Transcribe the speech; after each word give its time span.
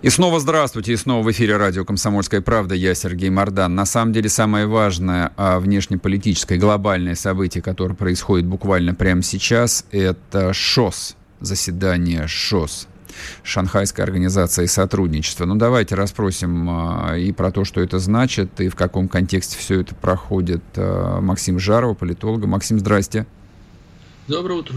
И 0.00 0.10
снова 0.10 0.38
здравствуйте, 0.38 0.92
и 0.92 0.96
снова 0.96 1.24
в 1.24 1.30
эфире 1.32 1.56
радио 1.56 1.84
«Комсомольская 1.84 2.40
правда». 2.40 2.76
Я 2.76 2.94
Сергей 2.94 3.30
Мордан. 3.30 3.74
На 3.74 3.84
самом 3.84 4.12
деле 4.12 4.28
самое 4.28 4.66
важное 4.66 5.32
а, 5.36 5.58
внешнеполитическое 5.58 6.56
глобальное 6.56 7.16
событие, 7.16 7.62
которое 7.62 7.94
происходит 7.94 8.46
буквально 8.46 8.94
прямо 8.94 9.22
сейчас, 9.22 9.84
это 9.90 10.52
ШОС, 10.52 11.16
заседание 11.40 12.28
ШОС. 12.28 12.86
Шанхайской 13.42 14.04
организации 14.04 14.66
сотрудничества. 14.66 15.46
Ну, 15.46 15.56
давайте 15.56 15.96
расспросим 15.96 16.68
а, 16.70 17.16
и 17.16 17.32
про 17.32 17.50
то, 17.50 17.64
что 17.64 17.80
это 17.80 17.98
значит, 17.98 18.60
и 18.60 18.68
в 18.68 18.76
каком 18.76 19.08
контексте 19.08 19.58
все 19.58 19.80
это 19.80 19.96
проходит. 19.96 20.62
А, 20.76 21.20
Максим 21.20 21.58
Жарова, 21.58 21.94
политолога. 21.94 22.46
Максим, 22.46 22.78
здрасте. 22.78 23.26
Доброе 24.28 24.56
утро. 24.56 24.74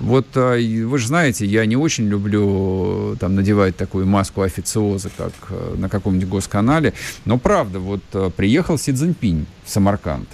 Вот 0.00 0.26
а, 0.34 0.56
вы 0.56 0.98
же 0.98 1.06
знаете, 1.06 1.44
я 1.44 1.66
не 1.66 1.76
очень 1.76 2.08
люблю 2.08 3.16
там 3.20 3.34
надевать 3.34 3.76
такую 3.76 4.06
маску 4.06 4.40
официоза, 4.40 5.10
как 5.14 5.32
а, 5.50 5.76
на 5.76 5.90
каком-нибудь 5.90 6.26
госканале, 6.26 6.94
но 7.26 7.36
правда, 7.36 7.80
вот 7.80 8.02
а, 8.14 8.30
приехал 8.30 8.78
Си 8.78 8.92
Цзиньпинь 8.92 9.46
в 9.64 9.70
Самарканд. 9.70 10.28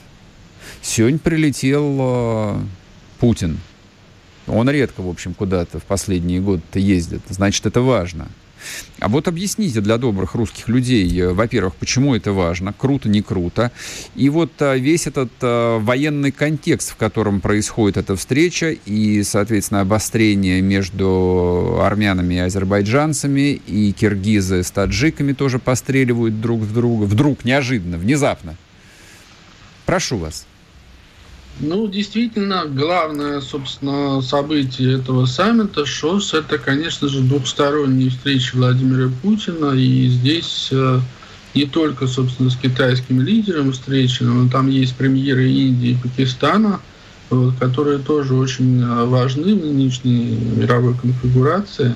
Сегодня 0.83 1.19
прилетел 1.19 2.61
Путин. 3.19 3.59
Он 4.47 4.71
редко, 4.71 5.01
в 5.03 5.09
общем, 5.09 5.35
куда-то 5.35 5.81
в 5.81 5.85
последние 5.85 6.41
годы-то 6.41 6.79
ездит. 6.79 7.23
Значит, 7.29 7.67
это 7.67 7.81
важно. 7.81 8.29
А 8.99 9.09
вот 9.09 9.29
объясните 9.29 9.81
для 9.81 9.99
добрых 9.99 10.35
русских 10.35 10.69
людей, 10.69 11.21
э, 11.21 11.33
во-первых, 11.33 11.75
почему 11.77 12.15
это 12.15 12.33
важно, 12.33 12.73
круто, 12.73 13.09
не 13.09 13.23
круто. 13.23 13.73
И 14.15 14.29
вот 14.29 14.53
э, 14.61 14.79
весь 14.79 15.07
этот 15.07 15.31
э, 15.41 15.79
военный 15.81 16.33
контекст, 16.33 16.91
в 16.91 16.97
котором 16.97 17.41
происходит 17.41 17.97
эта 17.97 18.17
встреча, 18.17 18.71
и, 18.71 19.23
соответственно, 19.23 19.81
обострение 19.81 20.61
между 20.61 21.81
армянами 21.83 22.35
и 22.35 22.39
азербайджанцами, 22.39 23.61
и 23.67 23.93
киргизы 23.93 24.63
с 24.63 24.71
таджиками 24.71 25.33
тоже 25.33 25.59
постреливают 25.59 26.41
друг 26.41 26.61
в 26.61 26.73
друга, 26.73 27.05
вдруг, 27.05 27.45
неожиданно, 27.45 27.97
внезапно. 27.97 28.57
Прошу 29.87 30.19
вас. 30.19 30.47
Ну, 31.59 31.89
действительно, 31.89 32.65
главное, 32.67 33.41
собственно, 33.41 34.23
событие 34.23 34.99
этого 34.99 35.27
саммита 35.27 35.85
ШОС– 35.85 36.33
это, 36.35 36.57
конечно 36.57 37.09
же, 37.09 37.21
двухсторонние 37.21 38.11
встречи 38.11 38.55
Владимира 38.55 39.11
Путина. 39.23 39.73
И 39.75 40.09
здесь 40.09 40.69
э, 40.73 41.01
не 41.55 41.67
только, 41.67 42.07
собственно, 42.07 42.49
с 42.49 42.57
китайским 42.57 43.21
лидером 43.21 43.73
встречи, 43.73 44.23
но 44.23 44.49
там 44.49 44.69
есть 44.69 44.97
премьеры 44.97 45.51
Индии 45.51 45.91
и 45.91 45.97
Пакистана, 45.97 46.81
вот, 47.29 47.55
которые 47.57 47.99
тоже 47.99 48.35
очень 48.35 48.81
э, 48.81 49.05
важны 49.05 49.55
в 49.55 49.65
нынешней 49.65 50.39
мировой 50.57 50.95
конфигурации. 50.95 51.95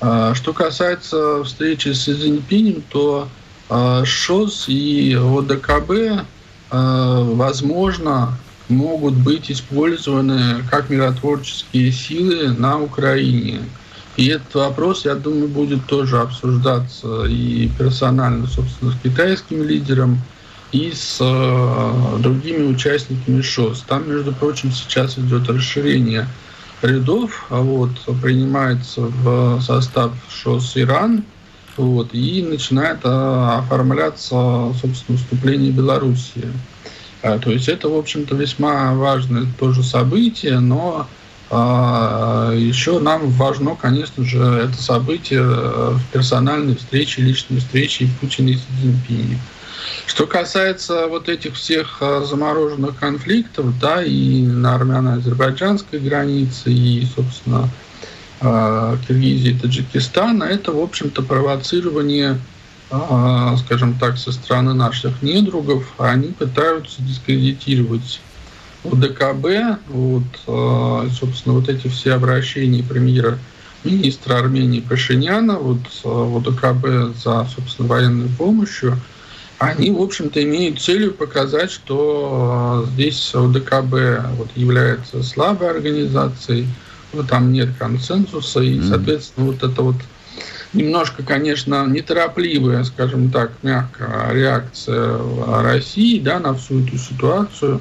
А, 0.00 0.34
что 0.34 0.52
касается 0.52 1.44
встречи 1.44 1.90
с 1.90 2.04
Цзиньпинем, 2.04 2.82
то 2.90 3.28
а, 3.68 4.04
ШОС 4.04 4.64
и 4.68 5.14
ОДКБ, 5.14 6.24
возможно, 6.68 8.36
могут 8.68 9.14
быть 9.14 9.50
использованы 9.50 10.62
как 10.70 10.90
миротворческие 10.90 11.92
силы 11.92 12.48
на 12.52 12.80
Украине. 12.80 13.60
И 14.16 14.28
этот 14.28 14.54
вопрос, 14.54 15.04
я 15.04 15.14
думаю, 15.14 15.48
будет 15.48 15.86
тоже 15.86 16.18
обсуждаться 16.18 17.24
и 17.24 17.68
персонально, 17.78 18.46
собственно, 18.46 18.92
с 18.92 18.96
китайским 19.02 19.62
лидером, 19.62 20.20
и 20.72 20.90
с 20.92 21.18
э, 21.20 22.18
другими 22.18 22.64
участниками 22.64 23.40
ШОС. 23.40 23.84
Там, 23.86 24.08
между 24.08 24.32
прочим, 24.32 24.72
сейчас 24.72 25.18
идет 25.18 25.48
расширение 25.48 26.26
рядов, 26.82 27.46
а 27.50 27.60
вот 27.60 27.90
принимается 28.20 29.02
в 29.02 29.60
состав 29.60 30.12
ШОС 30.28 30.76
Иран, 30.76 31.24
вот, 31.76 32.14
и 32.14 32.42
начинает 32.42 33.00
а, 33.04 33.58
оформляться, 33.58 34.72
собственно, 34.80 35.18
вступление 35.18 35.72
Белоруссии. 35.72 36.48
А, 37.26 37.38
то 37.40 37.50
есть 37.50 37.68
это, 37.68 37.88
в 37.88 37.96
общем-то, 37.96 38.36
весьма 38.36 38.94
важное 38.94 39.46
тоже 39.58 39.82
событие, 39.82 40.60
но 40.60 41.08
а, 41.50 42.52
еще 42.54 43.00
нам 43.00 43.30
важно, 43.30 43.74
конечно 43.74 44.24
же, 44.24 44.38
это 44.38 44.80
событие 44.80 45.42
в 45.42 46.00
персональной 46.12 46.76
встрече, 46.76 47.22
личной 47.22 47.58
встрече 47.58 48.08
Путина 48.20 48.50
и 48.50 48.54
Си 48.54 48.62
Цзиньпиня. 48.80 49.38
Что 50.06 50.26
касается 50.26 51.08
вот 51.08 51.28
этих 51.28 51.54
всех 51.54 51.98
а, 52.00 52.24
замороженных 52.24 52.96
конфликтов, 52.96 53.76
да, 53.80 54.04
и 54.04 54.42
на 54.42 54.76
армяно-азербайджанской 54.76 55.98
границе, 55.98 56.70
и, 56.70 57.06
собственно, 57.14 57.68
Киргизии 58.38 59.52
и 59.52 59.58
Таджикистана, 59.58 60.44
это, 60.44 60.70
в 60.70 60.78
общем-то, 60.78 61.22
провоцирование 61.22 62.38
скажем 62.88 63.98
так, 63.98 64.16
со 64.16 64.30
стороны 64.32 64.72
наших 64.72 65.22
недругов, 65.22 65.84
они 65.98 66.28
пытаются 66.28 67.02
дискредитировать 67.02 68.20
ОДКБ, 68.84 69.80
вот, 69.88 70.22
а, 70.46 71.08
собственно, 71.12 71.56
вот 71.56 71.68
эти 71.68 71.88
все 71.88 72.12
обращения 72.12 72.82
премьера 72.82 73.38
министра 73.84 74.38
Армении 74.38 74.80
Пашиняна 74.80 75.58
вот, 75.58 75.80
а, 76.04 76.36
ОДКБ 76.36 77.16
за, 77.22 77.46
собственно, 77.54 77.88
военной 77.88 78.28
помощью, 78.28 79.00
они, 79.58 79.90
в 79.90 80.00
общем-то, 80.02 80.42
имеют 80.42 80.80
целью 80.80 81.12
показать, 81.12 81.70
что 81.70 82.86
здесь 82.92 83.34
ОДКБ 83.34 84.36
вот, 84.36 84.48
является 84.54 85.22
слабой 85.22 85.70
организацией, 85.70 86.68
вот, 87.12 87.28
там 87.28 87.52
нет 87.52 87.70
консенсуса, 87.78 88.60
и, 88.60 88.80
соответственно, 88.82 89.46
вот 89.46 89.62
это 89.62 89.82
вот 89.82 89.96
немножко, 90.72 91.22
конечно, 91.22 91.86
неторопливая, 91.86 92.84
скажем 92.84 93.30
так, 93.30 93.52
мягкая 93.62 94.32
реакция 94.32 95.18
России 95.62 96.18
да, 96.20 96.38
на 96.38 96.54
всю 96.54 96.84
эту 96.84 96.98
ситуацию, 96.98 97.80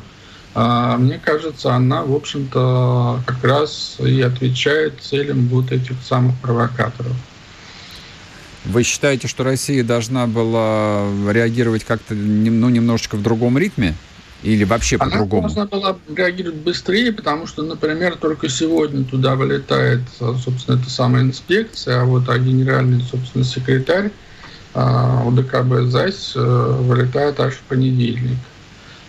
а, 0.57 0.97
мне 0.97 1.19
кажется, 1.19 1.73
она, 1.73 2.03
в 2.03 2.15
общем-то, 2.15 3.19
как 3.25 3.43
раз 3.43 3.97
и 3.99 4.21
отвечает 4.21 5.01
целям 5.01 5.49
вот 5.49 5.71
этих 5.73 5.95
самых 6.01 6.35
провокаторов. 6.37 7.13
Вы 8.63 8.83
считаете, 8.83 9.27
что 9.27 9.43
Россия 9.43 9.83
должна 9.83 10.27
была 10.27 11.05
реагировать 11.29 11.83
как-то 11.83 12.15
ну, 12.15 12.69
немножечко 12.69 13.15
в 13.15 13.21
другом 13.21 13.57
ритме? 13.57 13.95
Или 14.45 14.63
вообще 14.63 14.99
по-другому? 14.99 15.47
Она 15.47 15.65
должна 15.65 15.93
была 15.93 15.97
реагировать 16.15 16.59
быстрее, 16.59 17.11
потому 17.11 17.47
что, 17.47 17.63
например, 17.63 18.15
только 18.15 18.47
сегодня 18.47 19.03
туда 19.03 19.35
вылетает, 19.35 20.01
собственно, 20.19 20.79
эта 20.79 20.89
самая 20.89 21.23
инспекция, 21.23 22.01
а 22.01 22.05
вот 22.05 22.29
а 22.29 22.37
генеральный, 22.37 23.01
собственно, 23.01 23.43
секретарь 23.43 24.11
а, 24.75 25.23
УДКБ 25.25 25.89
ЗАС 25.89 26.33
э, 26.35 26.77
вылетает 26.81 27.39
аж 27.39 27.55
в 27.55 27.61
понедельник. 27.61 28.37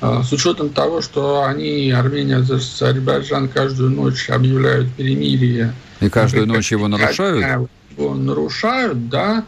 А, 0.00 0.22
с 0.22 0.32
учетом 0.32 0.70
того, 0.70 1.02
что 1.02 1.44
они, 1.44 1.91
Армения, 1.91 2.36
Азербайджан, 2.36 3.48
каждую 3.48 3.91
ночь 3.91 4.30
объявляют 4.30 4.91
перемирие. 4.94 5.74
И 6.00 6.08
каждую 6.08 6.47
ночь 6.47 6.72
его 6.72 6.88
нарушают? 6.88 7.68
Его 7.97 8.14
нарушают, 8.14 9.10
да. 9.10 9.44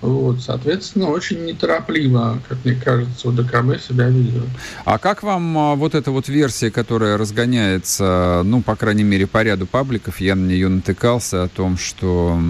Вот, 0.00 0.40
соответственно, 0.40 1.08
очень 1.08 1.44
неторопливо, 1.44 2.38
как 2.48 2.58
мне 2.64 2.74
кажется, 2.74 3.28
УДКБ 3.28 3.80
себя 3.80 4.08
ведет. 4.08 4.44
А 4.84 4.98
как 4.98 5.22
вам 5.24 5.58
а, 5.58 5.74
вот 5.74 5.94
эта 5.94 6.12
вот 6.12 6.28
версия, 6.28 6.70
которая 6.70 7.18
разгоняется, 7.18 8.42
ну, 8.44 8.62
по 8.62 8.76
крайней 8.76 9.02
мере, 9.02 9.26
по 9.26 9.42
ряду 9.42 9.66
пабликов, 9.66 10.20
я 10.20 10.36
на 10.36 10.46
нее 10.46 10.68
натыкался, 10.68 11.44
о 11.44 11.48
том, 11.48 11.76
что 11.76 12.40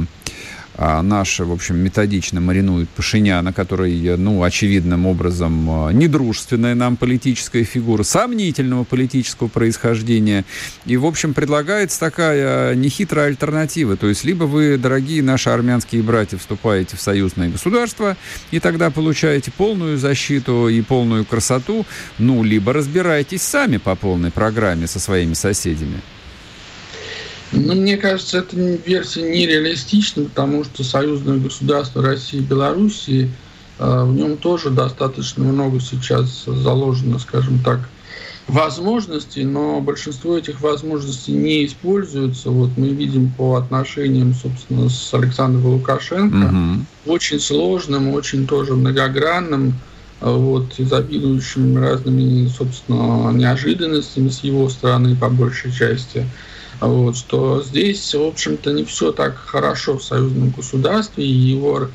наши, 0.78 1.44
в 1.44 1.52
общем, 1.52 1.76
методично 1.76 2.40
маринуют 2.40 2.88
Пашиняна, 2.90 3.52
который, 3.52 4.16
ну, 4.16 4.42
очевидным 4.42 5.06
образом 5.06 5.69
а, 5.70 5.90
недружественная 5.90 6.75
нам 6.75 6.96
политическая 6.96 7.64
фигура, 7.64 8.04
сомнительного 8.04 8.84
политического 8.84 9.48
происхождения. 9.48 10.44
И, 10.86 10.96
в 10.96 11.04
общем, 11.04 11.34
предлагается 11.34 11.98
такая 11.98 12.75
нехитрая 12.75 13.26
альтернатива. 13.26 13.96
То 13.96 14.06
есть, 14.08 14.25
либо 14.25 14.44
вы, 14.44 14.78
дорогие 14.78 15.22
наши 15.22 15.50
армянские 15.50 16.02
братья, 16.02 16.38
вступаете 16.38 16.96
в 16.96 17.00
союзное 17.00 17.50
государство, 17.50 18.16
и 18.50 18.60
тогда 18.60 18.90
получаете 18.90 19.50
полную 19.50 19.98
защиту 19.98 20.69
и 20.69 20.80
полную 20.82 21.25
красоту, 21.25 21.86
ну, 22.19 22.42
либо 22.42 22.72
разбирайтесь 22.72 23.42
сами 23.42 23.78
по 23.78 23.96
полной 23.96 24.30
программе 24.30 24.86
со 24.86 25.00
своими 25.00 25.34
соседями. 25.34 26.00
Ну, 27.53 27.75
мне 27.75 27.97
кажется, 27.97 28.39
эта 28.39 28.56
версия 28.56 29.23
нереалистична, 29.23 30.25
потому 30.25 30.65
что 30.65 30.85
союзное 30.85 31.39
государство 31.39 32.03
России 32.03 32.39
и 32.39 32.43
Белоруссии, 32.43 33.31
э, 33.79 34.05
в 34.05 34.15
нем 34.15 34.37
тоже 34.37 34.71
достаточно 34.71 35.45
много 35.45 35.81
сейчас 35.81 36.45
заложено, 36.45 37.19
скажем 37.19 37.61
так, 37.61 37.89
возможностей, 38.49 39.45
но 39.45 39.81
большинство 39.81 40.37
этих 40.37 40.61
возможностей 40.61 41.33
не 41.33 41.67
используются. 41.67 42.50
Вот 42.50 42.71
мы 42.77 42.89
видим 42.89 43.31
по 43.31 43.56
отношениям, 43.56 44.35
собственно, 44.35 44.89
с 44.89 45.12
Александром 45.12 45.67
Лукашенко, 45.67 46.47
угу. 47.06 47.15
очень 47.15 47.41
сложным, 47.41 48.09
очень 48.15 48.47
тоже 48.47 48.75
многогранным, 48.75 49.75
э, 50.21 50.31
вот, 50.31 50.75
изобилующим 50.79 51.79
разными, 51.79 52.49
собственно, 52.49 53.31
неожиданностями 53.33 54.31
с 54.31 54.41
его 54.41 54.69
стороны 54.69 55.15
по 55.15 55.29
большей 55.29 55.73
части. 55.73 56.27
Вот, 56.80 57.16
что 57.16 57.62
здесь, 57.62 58.14
в 58.14 58.22
общем-то, 58.22 58.72
не 58.72 58.84
все 58.84 59.12
так 59.12 59.36
хорошо 59.36 59.98
в 59.98 60.04
союзном 60.04 60.50
государстве, 60.50 61.25
и 61.25 61.32
его 61.32 61.88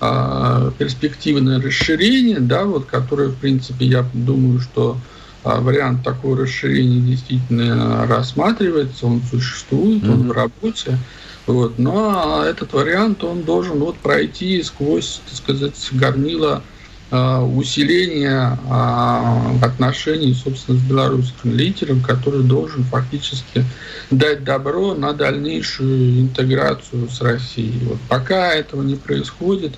а, 0.00 0.70
перспективное 0.78 1.60
расширение, 1.60 2.40
да, 2.40 2.64
вот, 2.64 2.86
которое, 2.86 3.28
в 3.28 3.36
принципе, 3.36 3.84
я 3.84 4.06
думаю, 4.14 4.60
что 4.60 4.96
а, 5.44 5.60
вариант 5.60 6.04
такого 6.04 6.38
расширения 6.38 7.00
действительно 7.00 8.06
рассматривается, 8.06 9.06
он 9.06 9.20
существует, 9.30 10.02
mm-hmm. 10.02 10.12
он 10.12 10.28
в 10.28 10.32
работе. 10.32 10.98
Вот, 11.46 11.78
но 11.78 12.42
этот 12.44 12.72
вариант 12.72 13.24
он 13.24 13.42
должен 13.42 13.78
вот 13.78 13.96
пройти 13.96 14.62
сквозь, 14.62 15.20
так 15.26 15.36
сказать, 15.36 15.88
горнило 15.92 16.56
а, 16.56 16.62
усиления 17.10 18.58
а, 18.68 19.56
отношений, 19.62 20.32
собственно, 20.34 20.78
с 20.78 20.82
белорусским 20.82 21.52
лидером, 21.52 22.00
который 22.00 22.44
должен 22.44 22.84
фактически 22.84 23.64
дать 24.10 24.44
добро 24.44 24.94
на 24.94 25.12
дальнейшую 25.12 26.20
интеграцию 26.20 27.08
с 27.08 27.20
Россией. 27.20 27.84
Вот 27.84 27.98
пока 28.08 28.52
этого 28.52 28.82
не 28.82 28.94
происходит, 28.94 29.74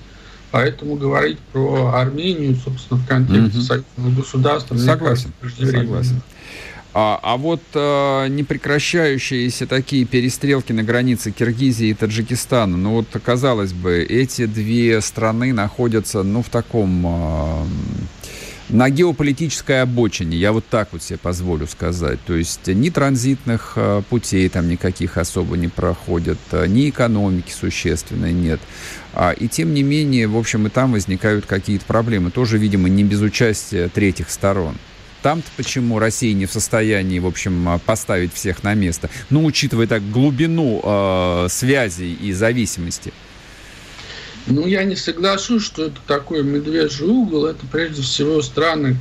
поэтому 0.51 0.97
говорить 0.97 1.39
про 1.53 1.95
Армению, 1.95 2.57
собственно, 2.57 3.01
в 3.01 3.07
контексте 3.07 3.59
угу. 3.59 3.67
союзного 3.67 4.11
государства, 4.21 4.77
согласен, 4.77 5.33
согласен. 5.59 6.23
А, 6.95 7.19
а 7.23 7.37
вот 7.37 7.63
а, 7.75 8.27
непрекращающиеся 8.27 9.67
такие 9.67 10.05
перестрелки 10.05 10.73
на 10.73 10.83
границе 10.83 11.31
Киргизии 11.31 11.89
и 11.89 11.95
Таджикистана, 11.95 12.77
ну 12.77 12.93
вот 12.93 13.07
казалось 13.25 13.73
бы, 13.73 14.03
эти 14.03 14.47
две 14.47 15.01
страны 15.01 15.55
находятся, 15.55 16.23
ну, 16.23 16.43
в 16.43 16.51
таком 16.51 17.03
а, 17.07 17.67
на 18.73 18.91
геополитической 18.91 19.83
обочине, 19.83 20.37
я 20.37 20.53
вот 20.53 20.65
так 20.67 20.89
вот 20.93 21.03
себе 21.03 21.19
позволю 21.19 21.67
сказать. 21.67 22.19
То 22.27 22.35
есть 22.35 22.67
ни 22.67 22.89
транзитных 22.89 23.75
э, 23.77 24.03
путей 24.09 24.49
там 24.49 24.69
никаких 24.69 25.19
особо 25.19 25.57
не 25.57 25.69
проходят, 25.69 26.39
э, 26.53 26.67
ни 26.67 26.89
экономики 26.89 27.53
существенной 27.53 28.33
нет. 28.33 28.61
А, 29.13 29.33
и 29.33 29.47
тем 29.47 29.75
не 29.75 29.83
менее, 29.83 30.27
в 30.27 30.39
общем, 30.39 30.67
и 30.67 30.71
там 30.71 30.93
возникают 30.93 31.45
какие-то 31.45 31.85
проблемы, 31.85 32.31
тоже, 32.31 32.57
видимо, 32.57 32.89
не 32.89 33.05
без 33.05 33.21
участия 33.21 33.89
третьих 33.89 34.31
сторон. 34.31 34.77
Там-то 35.23 35.49
почему 35.57 35.99
Россия 35.99 36.35
не 36.35 36.47
в 36.47 36.53
состоянии, 36.53 37.19
в 37.19 37.27
общем, 37.27 37.69
э, 37.69 37.79
поставить 37.79 38.35
всех 38.35 38.63
на 38.63 38.75
место? 38.75 39.09
Ну, 39.31 39.45
учитывая 39.45 39.87
так 39.87 40.03
глубину 40.11 40.81
э, 40.83 41.47
связей 41.49 42.13
и 42.15 42.33
зависимости. 42.33 43.13
Ну, 44.47 44.67
я 44.67 44.83
не 44.83 44.97
соглашусь, 44.97 45.63
что 45.65 45.85
это 45.85 46.01
такой 46.07 46.43
медвежий 46.43 47.07
угол. 47.07 47.47
Это 47.47 47.65
прежде 47.71 48.03
всего 48.03 48.43
страны, 48.43 48.97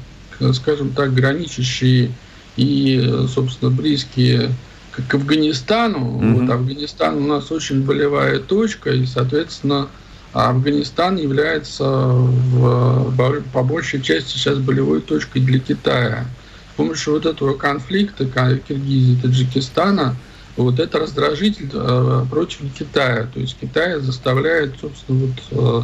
скажем 0.54 0.92
так, 0.92 1.14
граничащие 1.16 2.12
и, 2.58 3.26
собственно, 3.34 3.72
близкие 3.72 4.52
к 4.92 5.16
Афганистану. 5.16 5.98
Mm-hmm. 5.98 6.34
Вот 6.34 6.50
Афганистан 6.52 7.18
у 7.18 7.28
нас 7.28 7.52
очень 7.52 7.82
болевая 7.82 8.40
точка, 8.40 8.92
и, 8.92 9.06
соответственно, 9.06 9.88
Афганистан 10.34 11.18
является 11.18 11.84
в, 11.84 13.44
по 13.54 13.64
большей 13.64 14.02
части 14.02 14.38
сейчас 14.38 14.60
болевой 14.60 15.02
точкой 15.02 15.40
для 15.42 15.60
Китая. 15.60 16.26
С 16.74 16.78
помощью 16.78 17.14
вот 17.14 17.26
этого 17.26 17.56
конфликта 17.56 18.26
Киргизии 18.26 19.14
и 19.14 19.22
Таджикистана– 19.22 20.16
вот 20.58 20.80
это 20.80 21.00
раздражитель 21.00 21.70
э, 21.74 22.26
против 22.30 22.60
Китая. 22.78 23.28
То 23.34 23.40
есть 23.40 23.58
Китай 23.60 24.00
заставляет, 24.00 24.76
собственно, 24.80 25.28
вот, 25.28 25.84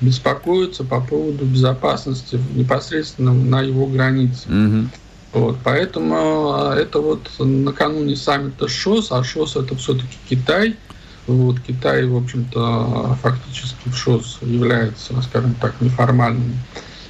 беспокоиться 0.00 0.84
по 0.84 1.00
поводу 1.00 1.44
безопасности 1.44 2.38
непосредственно 2.54 3.32
на 3.32 3.62
его 3.62 3.86
границе. 3.86 4.48
Mm-hmm. 4.48 4.86
Вот, 5.32 5.58
поэтому 5.64 6.72
э, 6.74 6.80
это 6.80 7.00
вот 7.00 7.30
накануне 7.38 8.16
саммита 8.16 8.68
ШОС, 8.68 9.12
а 9.12 9.24
ШОС 9.24 9.56
это 9.56 9.76
все-таки 9.76 10.16
Китай. 10.28 10.76
Вот, 11.26 11.60
Китай, 11.60 12.04
в 12.04 12.16
общем-то, 12.16 13.16
фактически 13.22 13.88
в 13.88 13.96
ШОС 13.96 14.38
является, 14.42 15.20
скажем 15.22 15.54
так, 15.54 15.80
неформальным 15.80 16.58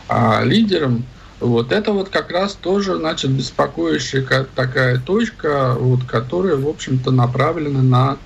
а, 0.08 0.42
лидером. 0.44 1.04
Вот 1.40 1.72
это 1.72 1.92
вот 1.92 2.10
как 2.10 2.30
раз 2.30 2.52
тоже, 2.54 2.96
значит, 2.96 3.30
беспокоящая 3.30 4.46
такая 4.54 4.98
точка, 4.98 5.74
вот, 5.78 6.04
которая, 6.04 6.56
в 6.56 6.68
общем-то, 6.68 7.10
направлена 7.10 7.82
на 7.82 8.18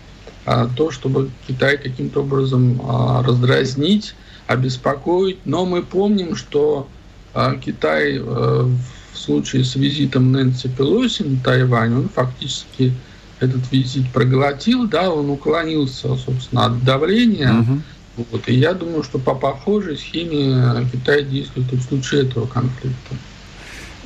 а, 0.44 0.68
то, 0.76 0.90
чтобы 0.90 1.30
Китай 1.46 1.78
каким-то 1.78 2.20
образом 2.20 2.80
а, 2.84 3.22
раздразнить, 3.22 4.14
обеспокоить. 4.48 5.38
Но 5.44 5.64
мы 5.64 5.82
помним, 5.82 6.34
что 6.36 6.88
а, 7.32 7.54
Китай 7.56 8.18
а, 8.18 8.68
в 9.12 9.18
случае 9.18 9.64
с 9.64 9.76
визитом 9.76 10.32
Нэнси 10.32 10.68
Пелоси 10.68 11.22
на 11.22 11.40
Тайвань, 11.40 11.94
он 11.94 12.08
фактически 12.08 12.92
этот 13.40 13.70
визит 13.70 14.10
проглотил, 14.12 14.86
да, 14.86 15.10
он 15.10 15.30
уклонился, 15.30 16.16
собственно, 16.16 16.66
от 16.66 16.84
давления. 16.84 17.50
Uh-huh 17.50 17.80
вот. 18.16 18.48
И 18.48 18.54
я 18.54 18.72
думаю, 18.72 19.02
что 19.02 19.18
по 19.18 19.34
похожей 19.34 19.96
схеме 19.98 20.88
Китай 20.90 21.24
действует 21.24 21.72
и 21.72 21.76
в 21.76 21.82
случае 21.82 22.22
этого 22.22 22.46
конфликта. 22.46 23.14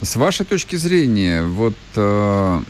С 0.02 0.16
вашей 0.16 0.46
точки 0.46 0.76
зрения, 0.76 1.42
вот 1.44 1.76
э, 1.94 2.60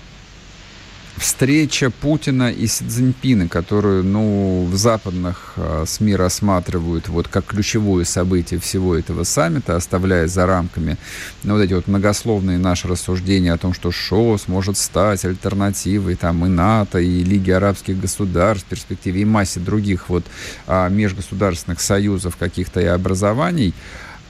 встреча 1.20 1.90
Путина 1.90 2.50
и 2.50 2.66
Си 2.66 2.84
Цзиньпина, 2.88 3.46
которую 3.46 4.02
ну, 4.04 4.64
в 4.64 4.74
западных 4.74 5.52
э, 5.56 5.84
СМИ 5.86 6.16
рассматривают 6.16 7.08
вот 7.08 7.28
как 7.28 7.44
ключевое 7.44 8.04
событие 8.04 8.58
всего 8.58 8.96
этого 8.96 9.24
саммита, 9.24 9.76
оставляя 9.76 10.26
за 10.26 10.46
рамками 10.46 10.96
ну, 11.44 11.54
вот 11.54 11.60
эти 11.60 11.74
вот 11.74 11.86
многословные 11.88 12.56
наши 12.56 12.88
рассуждения 12.88 13.52
о 13.52 13.58
том, 13.58 13.74
что 13.74 13.92
ШОС 13.92 14.48
может 14.48 14.78
стать 14.78 15.24
альтернативой 15.26 16.16
там, 16.16 16.46
и 16.46 16.48
НАТО, 16.48 16.98
и 16.98 17.22
Лиги 17.22 17.50
арабских 17.50 18.00
государств 18.00 18.66
в 18.66 18.70
перспективе, 18.70 19.20
и 19.20 19.24
массе 19.26 19.60
других 19.60 20.08
вот 20.08 20.24
э, 20.66 20.88
межгосударственных 20.90 21.80
союзов 21.82 22.36
каких-то 22.36 22.80
и 22.80 22.86
образований. 22.86 23.74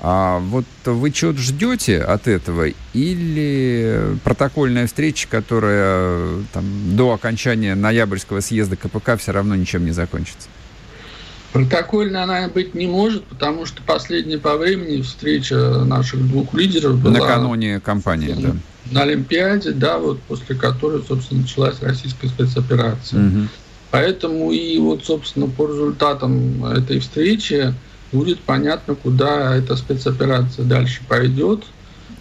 А 0.03 0.39
вот 0.39 0.65
вы 0.87 1.11
что-то 1.11 1.39
ждете 1.41 2.01
от 2.01 2.27
этого 2.27 2.69
или 2.95 4.17
протокольная 4.25 4.87
встреча, 4.87 5.29
которая 5.29 6.43
там, 6.55 6.65
до 6.97 7.13
окончания 7.13 7.75
ноябрьского 7.75 8.41
съезда 8.41 8.77
КПК 8.77 9.17
все 9.19 9.33
равно 9.33 9.55
ничем 9.55 9.85
не 9.85 9.91
закончится? 9.91 10.49
Протокольная 11.53 12.23
она 12.23 12.49
быть 12.49 12.75
не 12.75 12.87
может, 12.87 13.25
потому 13.25 13.67
что 13.67 13.83
последняя 13.83 14.39
по 14.39 14.57
времени 14.57 15.03
встреча 15.03 15.57
наших 15.85 16.27
двух 16.29 16.55
лидеров 16.55 16.99
была... 16.99 17.19
Накануне 17.19 17.81
кампании, 17.81 18.35
да. 18.39 18.57
На 18.91 19.03
Олимпиаде, 19.03 19.73
да, 19.73 19.99
вот 19.99 20.21
после 20.23 20.55
которой, 20.55 21.03
собственно, 21.07 21.43
началась 21.43 21.83
российская 21.83 22.29
спецоперация. 22.29 23.27
Угу. 23.27 23.49
Поэтому 23.91 24.53
и 24.53 24.79
вот, 24.79 25.05
собственно, 25.05 25.47
по 25.47 25.67
результатам 25.67 26.65
этой 26.65 27.01
встречи 27.01 27.75
будет 28.13 28.41
понятно, 28.41 28.95
куда 28.95 29.57
эта 29.57 29.77
спецоперация 29.77 30.65
дальше 30.65 31.03
пойдет. 31.09 31.65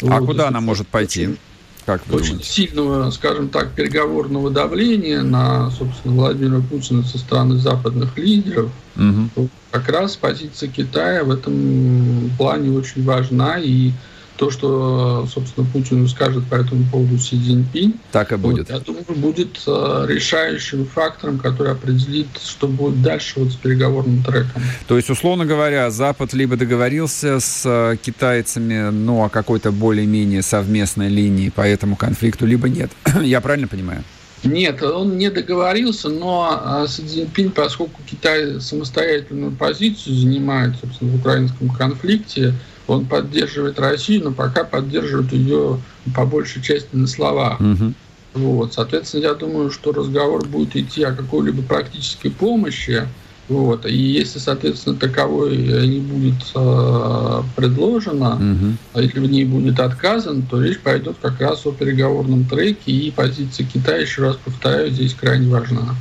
А 0.02 0.20
вот, 0.20 0.28
куда 0.28 0.48
она 0.48 0.62
может 0.62 0.88
пойти? 0.88 1.38
Как 1.86 2.06
вы 2.08 2.18
очень 2.18 2.34
думаете? 2.34 2.50
сильного, 2.52 3.10
скажем 3.12 3.50
так, 3.50 3.72
переговорного 3.72 4.52
давления 4.52 5.22
на, 5.24 5.72
собственно, 5.72 6.14
Владимира 6.14 6.62
Путина 6.62 7.04
со 7.04 7.18
стороны 7.18 7.58
западных 7.58 8.18
лидеров. 8.18 8.70
Угу. 8.96 9.50
Как 9.72 9.90
раз 9.90 10.16
позиция 10.16 10.70
Китая 10.70 11.24
в 11.24 11.32
этом 11.32 12.30
плане 12.38 12.78
очень 12.78 13.04
важна. 13.04 13.58
И 13.58 13.92
то, 14.40 14.50
что, 14.50 15.28
собственно, 15.30 15.68
Путин 15.68 16.08
скажет 16.08 16.46
по 16.46 16.56
этому 16.56 16.86
поводу 16.90 17.18
Си 17.18 17.36
Цзиньпинь. 17.36 18.00
Так 18.14 18.32
и 18.32 18.38
будет. 18.38 18.70
Вот, 18.70 18.78
я 18.78 18.80
думаю, 18.80 19.04
будет 19.18 19.60
э, 19.68 20.06
решающим 20.08 20.86
фактором, 20.86 21.40
который 21.40 21.74
определит, 21.74 22.28
что 22.42 22.70
будет 22.70 23.02
дальше 23.02 23.42
вот 23.42 23.52
с 23.52 23.56
переговорным 23.56 24.24
треком. 24.24 24.62
То 24.88 24.96
есть, 24.96 25.10
условно 25.10 25.46
говоря, 25.46 25.92
Запад 25.92 26.32
либо 26.32 26.56
договорился 26.56 27.42
с 27.42 27.64
э, 27.66 27.98
китайцами, 28.02 28.92
ну, 28.92 29.26
о 29.26 29.30
какой-то 29.30 29.74
более-менее 29.74 30.42
совместной 30.42 31.10
линии 31.10 31.50
по 31.50 31.68
этому 31.68 31.98
конфликту, 31.98 32.46
либо 32.46 32.70
нет. 32.70 32.92
я 33.22 33.42
правильно 33.42 33.68
понимаю? 33.68 34.06
Нет, 34.46 34.82
он 34.82 35.18
не 35.18 35.30
договорился, 35.30 36.08
но 36.08 36.84
э, 36.86 36.88
Си 36.88 37.06
Цзиньпинь, 37.06 37.52
поскольку 37.52 38.00
Китай 38.10 38.62
самостоятельную 38.62 39.52
позицию 39.52 40.16
занимает, 40.16 40.76
собственно, 40.80 41.12
в 41.12 41.16
украинском 41.16 41.68
конфликте, 41.68 42.54
он 42.90 43.06
поддерживает 43.06 43.80
Россию, 43.80 44.26
но 44.26 44.32
пока 44.32 44.64
поддерживает 44.64 45.32
ее 45.32 45.80
по 46.16 46.26
большей 46.26 46.62
части 46.62 46.90
на 46.94 47.08
словах. 47.08 47.60
Угу. 47.60 47.94
Вот, 48.34 48.74
соответственно, 48.74 49.22
я 49.24 49.34
думаю, 49.34 49.72
что 49.72 49.92
разговор 49.92 50.46
будет 50.46 50.76
идти 50.76 51.04
о 51.04 51.14
какой-либо 51.14 51.64
практической 51.64 52.30
помощи. 52.30 53.08
Вот, 53.48 53.88
и 53.88 53.98
если, 53.98 54.38
соответственно, 54.38 54.96
таковой 54.96 55.58
не 55.58 56.00
будет 56.00 56.36
э, 56.54 57.42
предложено, 57.56 58.36
угу. 58.36 59.02
если 59.02 59.20
в 59.20 59.26
ней 59.26 59.44
будет 59.44 59.80
отказан, 59.80 60.44
то 60.44 60.62
речь 60.62 60.80
пойдет 60.80 61.18
как 61.20 61.42
раз 61.42 61.66
о 61.66 61.72
переговорном 61.72 62.46
треке, 62.46 62.92
и 62.92 63.10
позиция 63.10 63.66
Китая, 63.66 63.98
еще 63.98 64.22
раз 64.22 64.36
повторяю, 64.36 64.92
здесь 64.92 65.16
крайне 65.16 65.50
важна. 65.50 65.96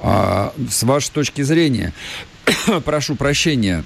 А, 0.00 0.52
с 0.70 0.84
вашей 0.84 1.10
точки 1.10 1.42
зрения, 1.42 1.92
прошу 2.84 3.16
прощения, 3.16 3.84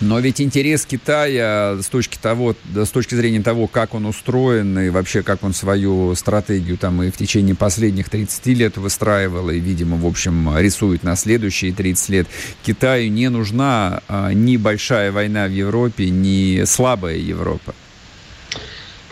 но 0.00 0.20
ведь 0.20 0.40
интерес 0.40 0.86
Китая 0.86 1.78
с 1.82 1.86
точки, 1.88 2.18
того, 2.20 2.54
с 2.74 2.90
точки 2.90 3.14
зрения 3.16 3.42
того, 3.42 3.66
как 3.66 3.94
он 3.94 4.06
устроен 4.06 4.78
и 4.78 4.90
вообще 4.90 5.22
как 5.22 5.42
он 5.42 5.52
свою 5.52 6.14
стратегию 6.14 6.78
там 6.78 7.02
и 7.02 7.10
в 7.10 7.16
течение 7.16 7.56
последних 7.56 8.08
30 8.08 8.46
лет 8.46 8.76
выстраивал 8.76 9.50
и, 9.50 9.58
видимо, 9.58 9.96
в 9.96 10.06
общем, 10.06 10.56
рисует 10.56 11.02
на 11.02 11.16
следующие 11.16 11.72
30 11.72 12.08
лет, 12.10 12.28
Китаю 12.62 13.10
не 13.10 13.28
нужна 13.28 14.02
а, 14.08 14.32
ни 14.32 14.56
большая 14.56 15.10
война 15.10 15.46
в 15.46 15.52
Европе, 15.52 16.10
ни 16.10 16.64
слабая 16.64 17.16
Европа. 17.16 17.74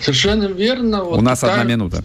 Совершенно 0.00 0.44
верно. 0.44 1.04
Вот 1.04 1.18
У 1.18 1.22
нас 1.22 1.40
Китаю 1.40 1.60
одна 1.60 1.64
минута. 1.64 2.04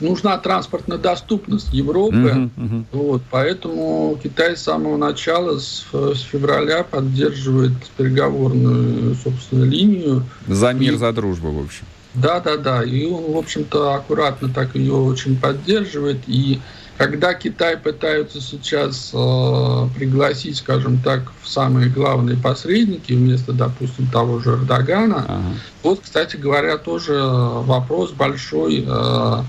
Нужна 0.00 0.38
транспортная 0.38 0.98
доступность 0.98 1.72
Европы. 1.72 2.50
Угу, 2.56 2.64
угу. 2.64 2.84
Вот, 2.92 3.22
поэтому 3.30 4.18
Китай 4.22 4.56
с 4.56 4.62
самого 4.62 4.96
начала, 4.96 5.58
с, 5.58 5.86
с 5.92 6.20
февраля, 6.20 6.82
поддерживает 6.82 7.72
переговорную, 7.96 9.14
собственно, 9.16 9.64
линию. 9.64 10.24
За 10.48 10.72
мир, 10.72 10.94
и, 10.94 10.96
за 10.96 11.12
дружбу, 11.12 11.50
в 11.50 11.64
общем. 11.64 11.84
Да, 12.14 12.40
да, 12.40 12.56
да. 12.56 12.82
И 12.82 13.06
он, 13.06 13.32
в 13.32 13.36
общем-то, 13.36 13.94
аккуратно 13.94 14.48
так 14.48 14.74
ее 14.74 14.94
очень 14.94 15.36
поддерживает. 15.36 16.18
И 16.26 16.60
когда 17.02 17.34
Китай 17.34 17.76
пытаются 17.76 18.40
сейчас 18.40 19.10
э, 19.12 19.88
пригласить, 19.96 20.58
скажем 20.58 20.98
так, 20.98 21.32
в 21.42 21.48
самые 21.48 21.88
главные 21.88 22.36
посредники 22.36 23.12
вместо, 23.12 23.52
допустим, 23.52 24.06
того 24.06 24.38
же 24.38 24.50
Эрдогана, 24.50 25.24
ага. 25.26 25.42
вот, 25.82 26.00
кстати 26.04 26.36
говоря, 26.36 26.78
тоже 26.78 27.20
вопрос 27.20 28.12
большой, 28.12 28.84
э, 28.86 29.42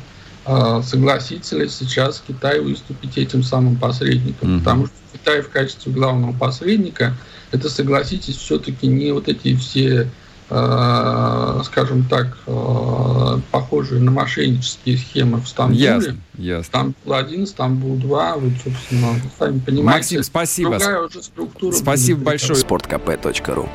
э, 0.47 0.81
согласится 0.83 1.59
ли 1.59 1.69
сейчас 1.69 2.23
Китай 2.27 2.59
выступить 2.59 3.19
этим 3.19 3.43
самым 3.43 3.75
посредником. 3.75 4.55
Угу. 4.55 4.59
Потому 4.59 4.85
что 4.87 4.95
Китай 5.13 5.41
в 5.41 5.49
качестве 5.49 5.93
главного 5.93 6.33
посредника, 6.33 7.15
это, 7.51 7.69
согласитесь, 7.69 8.37
все-таки 8.37 8.87
не 8.87 9.11
вот 9.11 9.27
эти 9.27 9.55
все 9.55 10.09
скажем 10.49 12.03
так, 12.09 12.37
э, 12.45 13.39
похожие 13.51 14.01
на 14.01 14.11
мошеннические 14.11 14.97
схемы 14.97 15.39
в 15.39 15.47
Стамбуле. 15.47 15.83
Ясно, 15.83 16.17
ясно. 16.37 16.93
Стамбул-1, 17.05 17.45
Стамбул-2, 17.45 18.39
вот, 18.39 18.53
собственно, 18.63 19.21
сами 19.39 19.59
понимаете. 19.59 19.97
Максим, 19.97 20.23
спасибо. 20.23 20.71
Другая 20.71 21.01
уже 21.01 21.23
структура. 21.23 21.73
Спасибо 21.73 22.23
большое. 22.23 22.55
Спорткп.ру 22.55 23.69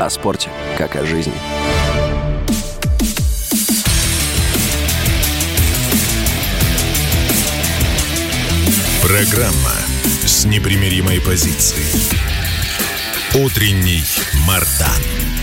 О 0.00 0.10
спорте, 0.10 0.50
как 0.78 0.96
о 0.96 1.04
жизни. 1.04 1.34
Программа 9.02 9.72
с 10.24 10.44
непримиримой 10.44 11.20
позицией. 11.20 11.86
Утренний 13.34 14.02
Мардан. 14.46 15.35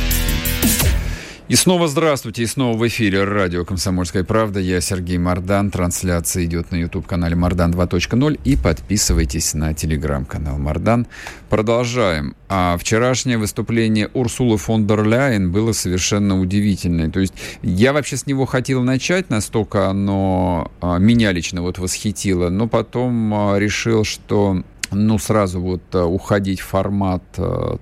И 1.50 1.56
снова 1.56 1.90
здравствуйте, 1.90 2.44
и 2.44 2.46
снова 2.46 2.78
в 2.78 2.88
эфире 2.88 3.26
радио 3.26 3.66
«Комсомольская 3.66 4.24
правда». 4.24 4.62
Я 4.62 4.80
Сергей 4.80 5.18
Мордан. 5.18 5.72
Трансляция 5.72 6.46
идет 6.46 6.72
на 6.72 6.78
YouTube-канале 6.78 7.36
«Мордан 7.36 7.72
2.0». 7.72 8.40
И 8.46 8.56
подписывайтесь 8.56 9.54
на 9.54 9.74
телеграм-канал 9.74 10.58
«Мордан». 10.58 11.06
Продолжаем. 11.50 12.38
А 12.48 12.78
вчерашнее 12.78 13.38
выступление 13.38 14.10
Урсулы 14.14 14.58
фон 14.58 14.88
дер 14.88 15.04
Ляйен 15.04 15.52
было 15.52 15.74
совершенно 15.74 16.40
удивительное. 16.40 17.10
То 17.10 17.20
есть 17.20 17.34
я 17.62 17.92
вообще 17.92 18.16
с 18.16 18.26
него 18.26 18.46
хотел 18.46 18.82
начать, 18.82 19.30
настолько 19.30 19.90
оно 19.90 20.72
а, 20.80 20.98
меня 20.98 21.34
лично 21.34 21.62
вот 21.62 21.78
восхитило, 21.78 22.48
но 22.50 22.70
потом 22.70 23.34
а, 23.34 23.60
решил, 23.60 24.06
что 24.06 24.64
ну, 24.92 25.20
сразу 25.20 25.60
вот 25.60 25.84
а, 25.92 26.06
уходить 26.06 26.62
в 26.62 26.68
формат 26.68 27.22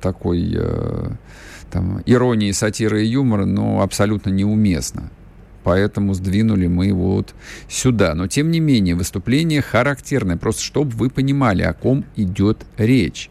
такой 0.02 0.58
там, 1.72 2.02
иронии, 2.06 2.52
сатиры 2.52 3.04
и 3.04 3.10
юмора, 3.10 3.46
но 3.46 3.82
абсолютно 3.82 4.30
неуместно. 4.30 5.10
Поэтому 5.64 6.14
сдвинули 6.14 6.68
мы 6.68 6.88
его 6.88 7.16
вот 7.16 7.36
сюда. 7.70 8.16
Но, 8.16 8.28
тем 8.28 8.50
не 8.52 8.60
менее, 8.60 8.96
выступление 8.96 9.62
характерное. 9.62 10.38
Просто 10.38 10.64
чтобы 10.64 10.92
вы 10.92 11.10
понимали, 11.10 11.62
о 11.62 11.74
ком 11.74 12.04
идет 12.16 12.66
речь. 12.78 13.30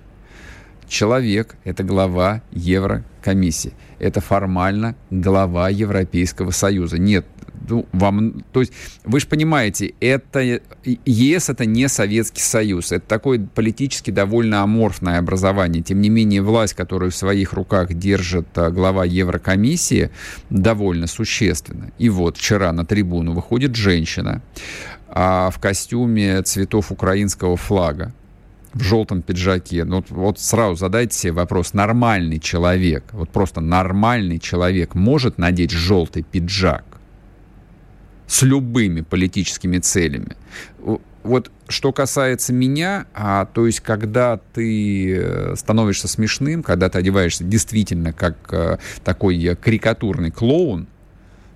Человек– 0.89 1.57
это 1.65 1.83
глава 1.85 2.43
Еврокомиссии. 2.51 3.75
Это 3.99 4.21
формально 4.21 4.97
глава 5.11 5.69
Европейского 5.69 6.51
Союза. 6.51 6.99
Нет, 6.99 7.27
ну, 7.69 7.87
вам, 7.93 8.45
то 8.53 8.61
есть 8.61 8.73
вы 9.05 9.21
же 9.21 9.27
понимаете, 9.27 9.95
это 10.01 10.61
ЕС 10.85 11.49
это 11.49 11.65
не 11.67 11.89
Советский 11.89 12.43
Союз, 12.43 12.93
это 12.93 13.07
такое 13.07 13.47
политически 13.55 14.11
довольно 14.11 14.63
аморфное 14.63 15.19
образование. 15.19 15.83
Тем 15.83 16.01
не 16.01 16.09
менее, 16.09 16.43
власть, 16.43 16.75
которую 16.75 17.11
в 17.11 17.17
своих 17.17 17.53
руках 17.53 17.93
держит 17.95 18.47
а, 18.57 18.71
глава 18.71 19.05
Еврокомиссии, 19.05 20.11
довольно 20.51 21.07
существенна. 21.07 21.93
И 21.99 22.09
вот 22.09 22.37
вчера 22.37 22.73
на 22.73 22.85
трибуну 22.85 23.33
выходит 23.33 23.75
женщина 23.75 24.43
а, 25.09 25.51
в 25.51 25.59
костюме 25.59 26.43
цветов 26.43 26.93
украинского 26.93 27.57
флага 27.57 28.13
в 28.73 28.83
желтом 28.83 29.23
пиджаке. 29.23 29.85
Ну, 29.85 30.05
вот 30.09 30.39
сразу 30.39 30.77
задайте 30.77 31.17
себе 31.17 31.33
вопрос, 31.33 31.73
нормальный 31.75 32.39
человек, 32.39 33.05
вот 33.13 33.31
просто 33.31 33.61
нормальный 33.61 34.39
человек 34.39 34.95
может 34.95 35.39
надеть 35.39 35.73
желтый 35.73 36.23
пиджак? 36.23 36.85
С 38.31 38.43
любыми 38.43 39.01
политическими 39.01 39.79
целями. 39.79 40.37
Вот 41.23 41.51
что 41.69 41.93
касается 41.93 42.53
меня, 42.53 43.07
а, 43.13 43.45
то 43.45 43.67
есть 43.67 43.81
когда 43.81 44.39
ты 44.55 45.17
э, 45.19 45.55
становишься 45.57 46.09
смешным, 46.09 46.63
когда 46.63 46.89
ты 46.89 46.99
одеваешься 46.99 47.45
действительно 47.45 48.13
как 48.13 48.37
а, 48.53 48.79
такой 49.05 49.57
карикатурный 49.57 50.31
клоун, 50.31 50.87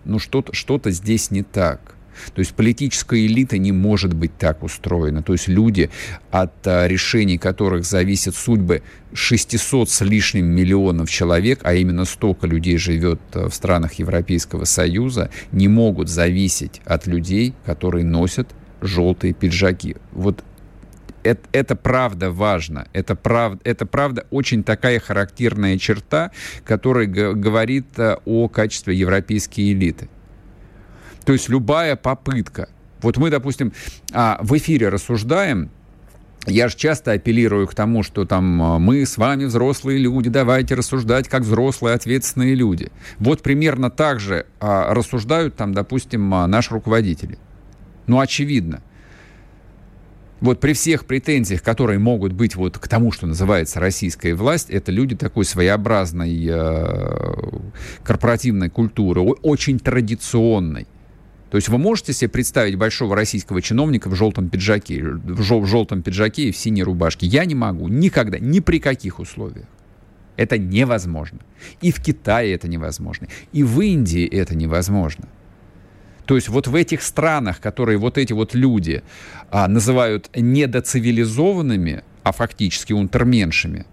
ну 0.05 0.19
что-то 0.19 0.53
что 0.53 0.81
здесь 0.85 1.31
не 1.31 1.45
так. 1.45 1.94
То 2.35 2.41
есть 2.41 2.55
политическая 2.55 3.25
элита 3.25 3.59
не 3.59 3.73
может 3.73 4.15
быть 4.15 4.37
так 4.37 4.63
устроена. 4.63 5.23
То 5.23 5.33
есть 5.33 5.49
люди, 5.49 5.91
от 6.31 6.67
а, 6.67 6.87
решений 6.87 7.39
которых 7.39 7.85
зависят 7.85 8.35
судьбы 8.35 8.83
600 9.13 9.89
с 9.89 10.01
лишним 10.03 10.47
миллионов 10.47 11.11
человек, 11.11 11.61
а 11.63 11.75
именно 11.75 12.05
столько 12.05 12.47
людей 12.47 12.77
живет 12.77 13.21
а, 13.33 13.49
в 13.49 13.55
странах 13.55 13.95
Европейского 13.95 14.65
Союза, 14.65 15.31
не 15.53 15.69
могут 15.69 16.09
зависеть 16.09 16.81
от 16.85 17.07
людей, 17.07 17.55
которые 17.65 18.05
носят 18.05 18.49
желтые 18.81 19.33
пиджаки. 19.33 19.97
Вот 20.13 20.45
это, 21.25 21.41
это 21.53 21.75
правда 21.75 22.31
важно. 22.31 22.87
Это, 22.93 23.17
прав, 23.17 23.55
это 23.65 23.87
правда 23.87 24.27
очень 24.31 24.63
такая 24.63 25.01
характерная 25.01 25.79
черта, 25.79 26.31
которая 26.65 27.07
говорит 27.07 27.87
а, 27.99 28.21
о 28.25 28.49
качестве 28.49 28.95
европейской 28.95 29.73
элиты. 29.73 30.09
То 31.25 31.33
есть 31.33 31.49
любая 31.49 31.97
попытка. 31.97 32.69
Вот 33.01 33.17
мы, 33.17 33.31
допустим, 33.31 33.73
а, 34.13 34.39
в 34.41 34.57
эфире 34.57 34.89
рассуждаем, 34.89 35.71
я 36.47 36.69
же 36.69 36.77
часто 36.77 37.13
апеллирую 37.13 37.67
к 37.67 37.75
тому, 37.75 38.03
что 38.03 38.25
там 38.25 38.63
а, 38.63 38.79
мы 38.79 39.05
с 39.05 39.17
вами 39.17 39.45
взрослые 39.45 39.99
люди, 39.99 40.31
давайте 40.31 40.75
рассуждать 40.75 41.29
как 41.29 41.43
взрослые 41.43 41.95
ответственные 41.95 42.55
люди. 42.55 42.91
Вот 43.19 43.43
примерно 43.43 43.91
так 43.91 44.21
же 44.21 44.47
а, 44.61 44.93
рассуждают 44.95 45.57
там, 45.57 45.73
допустим, 45.73 46.29
наши 46.29 46.73
руководители. 46.73 47.39
Ну, 48.07 48.21
очевидно. 48.21 48.83
Вот 50.41 50.61
при 50.61 50.75
всех 50.75 51.07
претензиях, 51.07 51.63
которые 51.63 51.99
могут 51.99 52.33
быть 52.33 52.55
вот 52.55 52.79
к 52.79 52.87
тому, 52.87 53.13
что 53.13 53.27
называется 53.27 53.81
российская 53.81 54.35
власть, 54.35 54.69
это 54.69 54.93
люди 54.93 55.17
такой 55.17 55.47
своеобразной 55.47 56.51
корпоративной 58.03 58.69
культуры, 58.69 59.23
очень 59.23 59.79
традиционной. 59.79 60.87
То 61.55 61.59
есть 61.59 61.69
вы 61.69 61.79
можете 61.79 62.13
себе 62.13 62.31
представить 62.31 62.75
большого 62.75 63.15
российского 63.15 63.63
чиновника 63.63 64.09
в 64.09 64.17
желтом 64.17 64.49
пиджаке, 64.49 65.05
в, 65.05 65.41
жел- 65.43 65.61
в 65.61 65.67
желтом 65.69 66.03
пиджаке 66.03 66.49
и 66.49 66.51
в 66.51 66.57
синей 66.57 66.83
рубашке? 66.83 67.29
Я 67.29 67.45
не 67.45 67.55
могу. 67.55 67.87
Никогда. 67.87 68.41
Ни 68.41 68.59
при 68.59 68.81
каких 68.81 69.21
условиях. 69.21 69.69
Это 70.37 70.59
невозможно. 70.59 71.39
И 71.81 71.93
в 71.93 72.03
Китае 72.03 72.55
это 72.55 72.67
невозможно. 72.67 73.29
И 73.53 73.63
в 73.63 73.81
Индии 73.81 74.27
это 74.27 74.57
невозможно. 74.57 75.29
То 76.25 76.35
есть 76.35 76.49
вот 76.49 76.67
в 76.67 76.75
этих 76.75 77.03
странах, 77.03 77.61
которые 77.61 77.99
вот 77.99 78.19
эти 78.19 78.33
вот 78.33 78.55
люди 78.55 79.05
а, 79.53 79.69
называют 79.69 80.31
недоцивилизованными, 80.35 82.03
а 82.25 82.33
фактически 82.33 82.93
унтерменшами, 82.93 83.87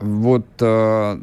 вот 0.00 0.46
а, 0.60 1.20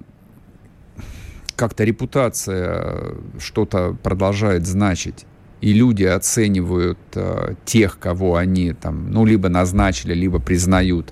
как-то 1.57 1.83
репутация 1.83 3.15
что-то 3.39 3.97
продолжает 4.01 4.65
значить, 4.65 5.25
и 5.59 5.73
люди 5.73 6.03
оценивают 6.03 6.99
э, 7.15 7.55
тех, 7.65 7.99
кого 7.99 8.35
они 8.35 8.73
там, 8.73 9.11
ну, 9.11 9.25
либо 9.25 9.49
назначили, 9.49 10.13
либо 10.13 10.39
признают 10.39 11.11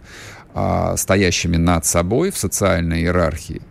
э, 0.54 0.94
стоящими 0.98 1.58
над 1.58 1.86
собой 1.86 2.30
в 2.32 2.38
социальной 2.38 3.02
иерархии, 3.02 3.62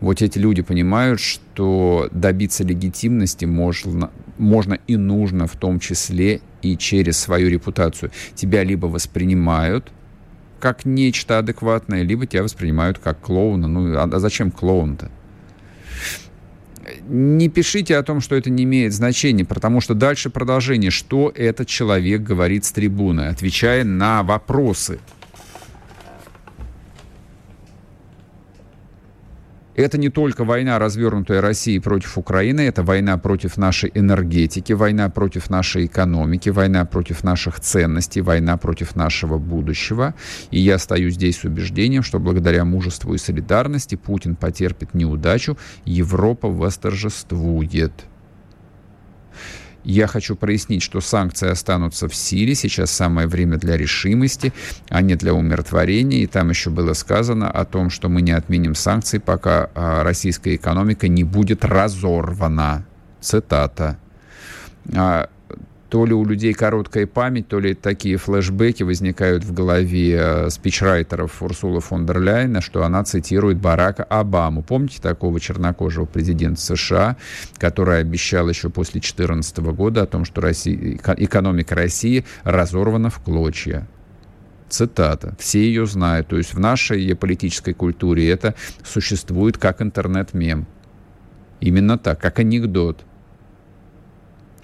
вот 0.00 0.20
эти 0.20 0.38
люди 0.38 0.62
понимают, 0.62 1.20
что 1.20 2.08
добиться 2.12 2.62
легитимности 2.64 3.46
можно, 3.46 4.10
можно 4.36 4.78
и 4.86 4.96
нужно 4.96 5.46
в 5.46 5.56
том 5.56 5.80
числе 5.80 6.40
и 6.60 6.76
через 6.76 7.18
свою 7.18 7.48
репутацию. 7.48 8.10
Тебя 8.34 8.62
либо 8.62 8.86
воспринимают 8.86 9.90
как 10.60 10.84
нечто 10.84 11.38
адекватное, 11.38 12.02
либо 12.02 12.26
тебя 12.26 12.42
воспринимают 12.42 12.98
как 12.98 13.20
клоуна. 13.20 13.68
Ну, 13.68 13.96
а, 13.96 14.02
а 14.04 14.18
зачем 14.18 14.50
клоун-то? 14.50 15.10
Не 17.08 17.48
пишите 17.48 17.96
о 17.96 18.02
том, 18.02 18.20
что 18.20 18.34
это 18.34 18.50
не 18.50 18.64
имеет 18.64 18.92
значения, 18.92 19.44
потому 19.44 19.80
что 19.80 19.94
дальше 19.94 20.30
продолжение, 20.30 20.90
что 20.90 21.32
этот 21.34 21.68
человек 21.68 22.22
говорит 22.22 22.64
с 22.64 22.72
трибуны, 22.72 23.28
отвечая 23.28 23.84
на 23.84 24.22
вопросы– 24.22 24.98
Это 29.76 29.98
не 29.98 30.08
только 30.08 30.44
война, 30.44 30.78
развернутая 30.78 31.42
Россией 31.42 31.80
против 31.80 32.16
Украины, 32.16 32.62
это 32.62 32.82
война 32.82 33.18
против 33.18 33.58
нашей 33.58 33.92
энергетики, 33.92 34.72
война 34.72 35.10
против 35.10 35.50
нашей 35.50 35.84
экономики, 35.84 36.48
война 36.48 36.86
против 36.86 37.22
наших 37.22 37.60
ценностей, 37.60 38.22
война 38.22 38.56
против 38.56 38.96
нашего 38.96 39.36
будущего. 39.36 40.14
И 40.50 40.58
я 40.58 40.78
стою 40.78 41.10
здесь 41.10 41.40
с 41.40 41.44
убеждением, 41.44 42.02
что 42.02 42.18
благодаря 42.18 42.64
мужеству 42.64 43.12
и 43.12 43.18
солидарности 43.18 43.96
Путин 43.96 44.34
потерпит 44.34 44.94
неудачу, 44.94 45.58
Европа 45.84 46.48
восторжествует. 46.48 47.92
Я 49.88 50.08
хочу 50.08 50.34
прояснить, 50.34 50.82
что 50.82 51.00
санкции 51.00 51.48
останутся 51.48 52.08
в 52.08 52.14
силе. 52.14 52.56
Сейчас 52.56 52.90
самое 52.90 53.28
время 53.28 53.56
для 53.56 53.76
решимости, 53.76 54.52
а 54.88 55.00
не 55.00 55.14
для 55.14 55.32
умиротворения. 55.32 56.24
И 56.24 56.26
там 56.26 56.50
еще 56.50 56.70
было 56.70 56.92
сказано 56.92 57.48
о 57.48 57.64
том, 57.64 57.88
что 57.88 58.08
мы 58.08 58.20
не 58.20 58.32
отменим 58.32 58.74
санкции, 58.74 59.18
пока 59.18 59.70
а, 59.76 60.02
российская 60.02 60.56
экономика 60.56 61.06
не 61.06 61.22
будет 61.22 61.64
разорвана. 61.64 62.84
Цитата. 63.20 63.96
То 65.96 66.04
ли 66.04 66.12
у 66.12 66.26
людей 66.26 66.52
короткая 66.52 67.06
память, 67.06 67.48
то 67.48 67.58
ли 67.58 67.72
такие 67.72 68.18
флешбеки 68.18 68.82
возникают 68.82 69.44
в 69.44 69.54
голове 69.54 70.18
э, 70.20 70.50
спичрайтеров 70.50 71.42
Урсула 71.42 71.80
фон 71.80 72.04
дер 72.04 72.20
Ляйна, 72.20 72.60
что 72.60 72.84
она 72.84 73.02
цитирует 73.02 73.56
Барака 73.56 74.04
Обаму. 74.04 74.62
Помните 74.62 75.00
такого 75.00 75.40
чернокожего 75.40 76.04
президента 76.04 76.60
США, 76.60 77.16
который 77.56 77.98
обещал 77.98 78.46
еще 78.46 78.68
после 78.68 79.00
2014 79.00 79.56
года 79.72 80.02
о 80.02 80.06
том, 80.06 80.26
что 80.26 80.42
Россия, 80.42 80.98
экономика 81.16 81.74
России 81.74 82.26
разорвана 82.44 83.08
в 83.08 83.18
клочья? 83.20 83.88
Цитата. 84.68 85.34
Все 85.38 85.60
ее 85.60 85.86
знают. 85.86 86.28
То 86.28 86.36
есть 86.36 86.52
в 86.52 86.58
нашей 86.60 87.16
политической 87.16 87.72
культуре 87.72 88.28
это 88.28 88.54
существует 88.84 89.56
как 89.56 89.80
интернет-мем. 89.80 90.66
Именно 91.62 91.96
так, 91.96 92.20
как 92.20 92.38
анекдот. 92.38 93.05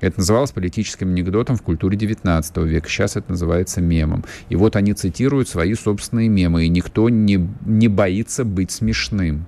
Это 0.02 0.18
называлось 0.18 0.50
политическим 0.50 1.10
анекдотом 1.10 1.56
в 1.56 1.62
культуре 1.62 1.96
19 1.96 2.56
века. 2.58 2.88
Сейчас 2.88 3.16
это 3.16 3.30
называется 3.30 3.80
мемом. 3.80 4.24
И 4.48 4.56
вот 4.56 4.74
они 4.74 4.94
цитируют 4.94 5.48
свои 5.48 5.74
собственные 5.74 6.28
мемы, 6.28 6.66
и 6.66 6.68
никто 6.68 7.08
не, 7.08 7.48
не 7.64 7.86
боится 7.86 8.44
быть 8.44 8.72
смешным. 8.72 9.46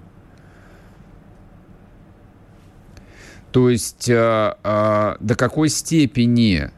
То 3.50 3.68
есть 3.68 4.08
а, 4.08 4.56
а, 4.62 5.16
до 5.18 5.34
какой 5.34 5.68
степени 5.68 6.70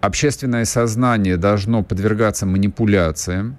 общественное 0.00 0.64
сознание 0.64 1.36
должно 1.36 1.82
подвергаться 1.82 2.46
манипуляциям, 2.46 3.58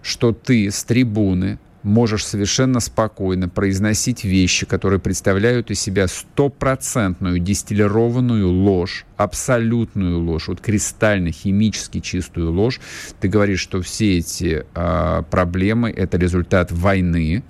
что 0.00 0.32
ты 0.32 0.70
с 0.70 0.82
трибуны 0.84 1.58
можешь 1.82 2.24
совершенно 2.24 2.80
спокойно 2.80 3.48
произносить 3.48 4.24
вещи, 4.24 4.66
которые 4.66 5.00
представляют 5.00 5.70
из 5.70 5.80
себя 5.80 6.06
стопроцентную 6.08 7.38
дистиллированную 7.38 8.48
ложь, 8.48 9.04
абсолютную 9.16 10.20
ложь, 10.20 10.48
вот 10.48 10.60
кристально 10.60 11.32
химически 11.32 12.00
чистую 12.00 12.52
ложь. 12.52 12.80
Ты 13.20 13.28
говоришь, 13.28 13.60
что 13.60 13.82
все 13.82 14.18
эти 14.18 14.64
э, 14.74 15.22
проблемы 15.30 15.90
это 15.90 16.16
результат 16.18 16.70
войны, 16.72 17.42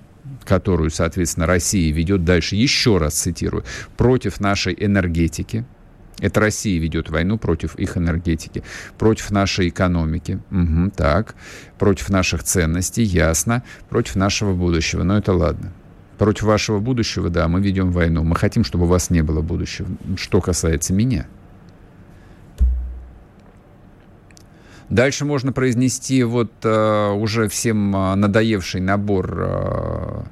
которую, 0.43 0.89
соответственно, 0.89 1.47
Россия 1.47 1.93
ведет 1.93 2.25
дальше, 2.25 2.55
еще 2.55 2.97
раз 2.97 3.13
цитирую, 3.13 3.63
против 3.97 4.39
нашей 4.39 4.75
энергетики, 4.77 5.65
это 6.19 6.39
Россия 6.39 6.79
ведет 6.79 7.09
войну 7.09 7.37
против 7.37 7.75
их 7.75 7.97
энергетики, 7.97 8.63
против 8.97 9.31
нашей 9.31 9.69
экономики, 9.69 10.39
угу, 10.51 10.91
так, 10.95 11.35
против 11.77 12.09
наших 12.09 12.43
ценностей, 12.43 13.03
ясно, 13.03 13.63
против 13.89 14.15
нашего 14.15 14.53
будущего. 14.53 15.03
Но 15.03 15.17
это 15.17 15.33
ладно. 15.33 15.73
Против 16.17 16.43
вашего 16.43 16.79
будущего, 16.79 17.29
да, 17.29 17.47
мы 17.47 17.61
ведем 17.61 17.91
войну. 17.91 18.23
Мы 18.23 18.35
хотим, 18.35 18.63
чтобы 18.63 18.85
у 18.85 18.87
вас 18.87 19.09
не 19.09 19.23
было 19.23 19.41
будущего. 19.41 19.87
Что 20.15 20.41
касается 20.41 20.93
меня. 20.93 21.27
Дальше 24.89 25.25
можно 25.25 25.51
произнести 25.51 26.23
вот 26.23 26.51
э, 26.63 27.09
уже 27.13 27.47
всем 27.47 27.95
э, 27.95 28.15
надоевший 28.15 28.79
набор 28.79 29.37
э, 29.39 30.23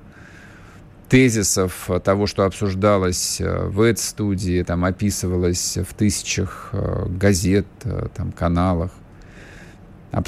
тезисов 1.12 1.90
того, 2.06 2.26
что 2.26 2.46
обсуждалось 2.46 3.42
э, 3.42 3.66
в 3.68 3.82
этой 3.82 4.00
студии, 4.00 4.64
там 4.64 4.86
описывалось 4.86 5.78
в 5.78 5.94
тысячах 5.94 6.70
э, 6.72 7.06
газет, 7.10 7.66
э, 7.84 8.08
там, 8.16 8.32
каналах. 8.32 8.92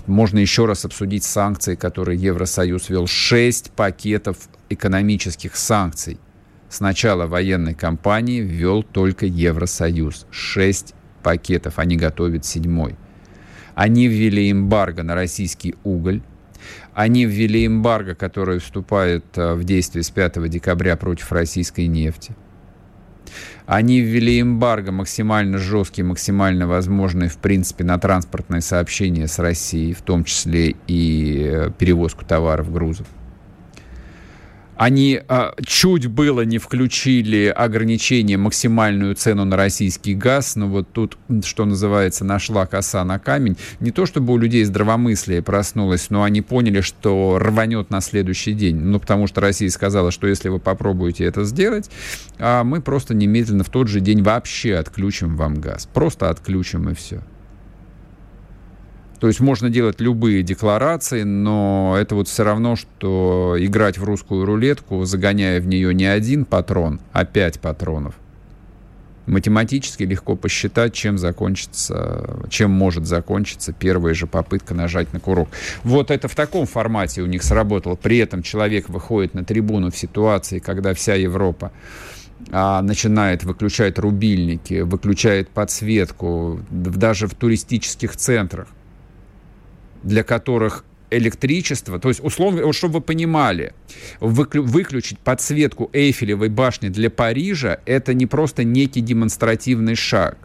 Можно 0.07 0.39
еще 0.39 0.65
раз 0.65 0.83
обсудить 0.83 1.23
санкции, 1.23 1.75
которые 1.75 2.19
Евросоюз 2.19 2.89
ввел. 2.89 3.07
Шесть 3.07 3.71
пакетов 3.71 4.35
экономических 4.69 5.55
санкций. 5.55 6.19
С 6.67 6.81
начала 6.81 7.27
военной 7.27 7.75
кампании 7.75 8.41
ввел 8.41 8.83
только 8.83 9.25
Евросоюз. 9.25 10.25
Шесть 10.31 10.95
пакетов. 11.21 11.79
Они 11.79 11.95
готовят 11.95 12.43
седьмой. 12.43 12.97
Они 13.73 14.09
ввели 14.09 14.51
эмбарго 14.51 15.03
на 15.03 15.15
российский 15.15 15.75
уголь 15.85 16.21
они 16.93 17.25
ввели 17.25 17.65
эмбарго, 17.65 18.15
которое 18.15 18.59
вступает 18.59 19.25
э, 19.35 19.53
в 19.53 19.63
действие 19.63 20.03
с 20.03 20.09
5 20.09 20.49
декабря 20.49 20.95
против 20.95 21.31
российской 21.31 21.87
нефти. 21.87 22.35
Они 23.65 24.01
ввели 24.01 24.41
эмбарго 24.41 24.91
максимально 24.91 25.57
жесткий, 25.57 26.03
максимально 26.03 26.67
возможный, 26.67 27.29
в 27.29 27.37
принципе, 27.37 27.83
на 27.83 27.97
транспортное 27.97 28.61
сообщение 28.61 29.27
с 29.27 29.39
Россией, 29.39 29.93
в 29.93 30.01
том 30.01 30.23
числе 30.23 30.75
и 30.87 31.49
э, 31.51 31.71
перевозку 31.77 32.25
товаров, 32.25 32.71
грузов. 32.71 33.07
Они 34.75 35.21
а, 35.27 35.53
чуть 35.65 36.07
было 36.07 36.41
не 36.41 36.57
включили 36.57 37.45
ограничение, 37.45 38.37
максимальную 38.37 39.15
цену 39.15 39.45
на 39.45 39.55
российский 39.55 40.15
газ, 40.15 40.55
но 40.55 40.67
вот 40.67 40.87
тут, 40.91 41.17
что 41.43 41.65
называется, 41.65 42.25
нашла 42.25 42.65
коса 42.65 43.03
на 43.05 43.19
камень. 43.19 43.57
Не 43.79 43.91
то 43.91 44.05
чтобы 44.05 44.33
у 44.33 44.37
людей 44.37 44.63
здравомыслие 44.63 45.41
проснулось, 45.41 46.09
но 46.09 46.23
они 46.23 46.41
поняли, 46.41 46.81
что 46.81 47.37
рванет 47.39 47.89
на 47.91 48.01
следующий 48.01 48.53
день. 48.53 48.77
Ну, 48.77 48.99
потому 48.99 49.27
что 49.27 49.41
Россия 49.41 49.69
сказала, 49.69 50.11
что 50.11 50.27
если 50.27 50.49
вы 50.49 50.59
попробуете 50.59 51.25
это 51.25 51.43
сделать, 51.43 51.89
а 52.39 52.63
мы 52.63 52.81
просто 52.81 53.13
немедленно 53.13 53.63
в 53.63 53.69
тот 53.69 53.87
же 53.87 53.99
день 53.99 54.23
вообще 54.23 54.75
отключим 54.75 55.35
вам 55.35 55.55
газ. 55.55 55.87
Просто 55.93 56.29
отключим 56.29 56.89
и 56.89 56.95
все. 56.95 57.21
То 59.23 59.27
есть 59.27 59.39
можно 59.39 59.69
делать 59.69 60.01
любые 60.01 60.43
декларации, 60.43 61.23
но 61.23 61.95
это 61.97 62.13
вот 62.13 62.27
все 62.27 62.43
равно, 62.43 62.75
что 62.75 63.55
играть 63.57 63.97
в 63.97 64.03
русскую 64.03 64.43
рулетку, 64.43 65.05
загоняя 65.05 65.61
в 65.61 65.65
нее 65.65 65.93
не 65.93 66.03
один 66.03 66.43
патрон, 66.43 66.99
а 67.13 67.23
пять 67.23 67.61
патронов. 67.61 68.15
Математически 69.25 70.03
легко 70.03 70.35
посчитать, 70.35 70.93
чем 70.93 71.17
закончится, 71.17 72.37
чем 72.49 72.71
может 72.71 73.05
закончиться 73.05 73.71
первая 73.71 74.13
же 74.13 74.27
попытка 74.27 74.73
нажать 74.73 75.13
на 75.13 75.21
курок. 75.21 75.47
Вот 75.85 76.11
это 76.11 76.27
в 76.27 76.35
таком 76.35 76.65
формате 76.65 77.21
у 77.21 77.25
них 77.25 77.43
сработало. 77.43 77.95
При 77.95 78.17
этом 78.17 78.43
человек 78.43 78.89
выходит 78.89 79.35
на 79.35 79.45
трибуну 79.45 79.89
в 79.89 79.95
ситуации, 79.97 80.59
когда 80.59 80.93
вся 80.93 81.15
Европа 81.15 81.71
а, 82.51 82.81
начинает 82.81 83.45
выключать 83.45 83.97
рубильники, 83.99 84.81
выключает 84.81 85.47
подсветку, 85.47 86.59
даже 86.69 87.27
в 87.27 87.35
туристических 87.35 88.17
центрах 88.17 88.67
для 90.03 90.23
которых 90.23 90.85
электричество, 91.09 91.99
то 91.99 92.09
есть, 92.09 92.23
условно, 92.23 92.65
вот 92.65 92.75
чтобы 92.75 92.95
вы 92.95 93.01
понимали, 93.01 93.73
выключить 94.19 95.19
подсветку 95.19 95.89
Эйфелевой 95.93 96.49
башни 96.49 96.89
для 96.89 97.09
Парижа– 97.09 97.79
это 97.85 98.13
не 98.13 98.25
просто 98.25 98.63
некий 98.63 99.01
демонстративный 99.01 99.95
шаг. 99.95 100.37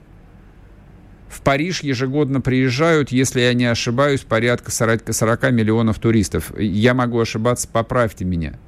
В 1.29 1.43
Париж 1.43 1.83
ежегодно 1.83 2.41
приезжают, 2.41 3.13
если 3.13 3.41
я 3.41 3.53
не 3.53 3.67
ошибаюсь, 3.67 4.21
порядка 4.21 4.71
40, 4.71 5.13
40 5.13 5.51
миллионов 5.53 5.99
туристов. 5.99 6.53
Я 6.59 6.95
могу 6.95 7.21
ошибаться, 7.21 7.69
поправьте 7.71 8.25
меня. 8.25 8.59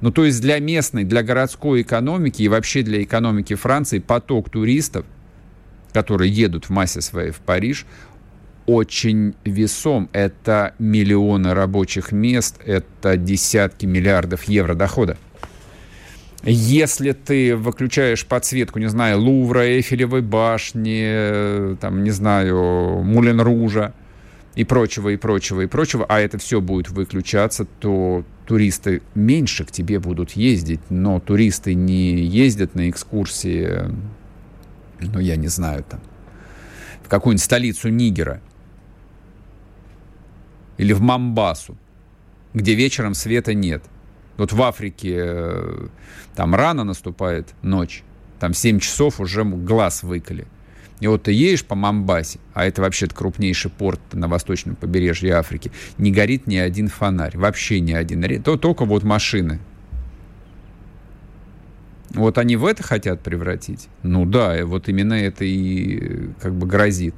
Ну, 0.00 0.12
то 0.12 0.26
есть 0.26 0.42
для 0.42 0.58
местной, 0.58 1.04
для 1.04 1.22
городской 1.22 1.80
экономики 1.80 2.42
и 2.42 2.48
вообще 2.48 2.82
для 2.82 3.02
экономики 3.02 3.54
Франции 3.54 3.98
поток 3.98 4.50
туристов, 4.50 5.06
которые 5.94 6.30
едут 6.30 6.66
в 6.66 6.70
массе 6.70 7.00
своей 7.00 7.30
в 7.30 7.38
Париж, 7.38 7.86
очень 8.66 9.34
весом. 9.44 10.08
Это 10.12 10.74
миллионы 10.78 11.54
рабочих 11.54 12.12
мест, 12.12 12.60
это 12.64 13.16
десятки 13.16 13.86
миллиардов 13.86 14.44
евро 14.44 14.74
дохода. 14.74 15.16
Если 16.46 17.12
ты 17.12 17.56
выключаешь 17.56 18.26
подсветку, 18.26 18.78
не 18.78 18.88
знаю, 18.88 19.18
Лувра, 19.18 19.66
Эйфелевой 19.66 20.20
башни, 20.20 21.74
там, 21.76 22.04
не 22.04 22.10
знаю, 22.10 23.02
Мулен 23.02 23.40
Ружа 23.40 23.94
и 24.54 24.62
прочего, 24.64 25.08
и 25.08 25.16
прочего, 25.16 25.62
и 25.62 25.66
прочего, 25.66 26.04
а 26.06 26.20
это 26.20 26.36
все 26.36 26.60
будет 26.60 26.90
выключаться, 26.90 27.64
то 27.64 28.24
туристы 28.46 29.00
меньше 29.14 29.64
к 29.64 29.70
тебе 29.70 29.98
будут 29.98 30.32
ездить, 30.32 30.80
но 30.90 31.18
туристы 31.18 31.72
не 31.72 32.20
ездят 32.20 32.74
на 32.74 32.90
экскурсии, 32.90 33.90
ну, 35.00 35.20
я 35.20 35.36
не 35.36 35.48
знаю, 35.48 35.82
там, 35.88 36.00
в 37.02 37.08
какую-нибудь 37.08 37.42
столицу 37.42 37.88
Нигера 37.88 38.42
или 40.78 40.92
в 40.92 41.00
Мамбасу, 41.00 41.76
где 42.52 42.74
вечером 42.74 43.14
света 43.14 43.54
нет. 43.54 43.82
Вот 44.36 44.52
в 44.52 44.62
Африке 44.62 45.14
э, 45.16 45.86
там 46.34 46.54
рано 46.54 46.84
наступает 46.84 47.54
ночь, 47.62 48.02
там 48.40 48.52
7 48.52 48.80
часов 48.80 49.20
уже 49.20 49.44
глаз 49.44 50.02
выколи. 50.02 50.46
И 51.00 51.06
вот 51.06 51.24
ты 51.24 51.32
едешь 51.32 51.64
по 51.64 51.74
Мамбасе, 51.74 52.38
а 52.52 52.64
это 52.64 52.82
вообще-то 52.82 53.14
крупнейший 53.14 53.70
порт 53.70 54.00
на 54.12 54.28
восточном 54.28 54.76
побережье 54.76 55.34
Африки, 55.34 55.70
не 55.98 56.12
горит 56.12 56.46
ни 56.46 56.56
один 56.56 56.88
фонарь, 56.88 57.36
вообще 57.36 57.80
ни 57.80 57.92
один. 57.92 58.42
То, 58.42 58.56
только 58.56 58.84
вот 58.84 59.02
машины. 59.02 59.60
Вот 62.10 62.38
они 62.38 62.56
в 62.56 62.64
это 62.64 62.82
хотят 62.84 63.22
превратить? 63.22 63.88
Ну 64.04 64.24
да, 64.24 64.64
вот 64.64 64.88
именно 64.88 65.14
это 65.14 65.44
и 65.44 66.30
как 66.40 66.54
бы 66.54 66.66
грозит. 66.66 67.14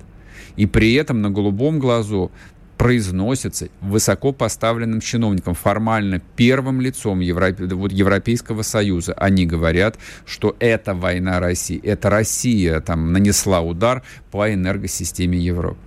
И 0.56 0.66
при 0.66 0.94
этом 0.94 1.20
на 1.20 1.30
голубом 1.30 1.78
глазу 1.78 2.32
произносится 2.76 3.68
высоко 3.80 4.32
поставленным 4.32 5.00
чиновником, 5.00 5.54
формально 5.54 6.20
первым 6.36 6.80
лицом 6.80 7.20
Европе, 7.20 7.64
вот 7.66 7.92
Европейского 7.92 8.62
Союза. 8.62 9.14
Они 9.14 9.46
говорят, 9.46 9.98
что 10.26 10.56
это 10.58 10.94
война 10.94 11.40
России, 11.40 11.80
это 11.82 12.10
Россия 12.10 12.80
там 12.80 13.12
нанесла 13.12 13.60
удар 13.60 14.02
по 14.30 14.52
энергосистеме 14.52 15.38
Европы. 15.38 15.78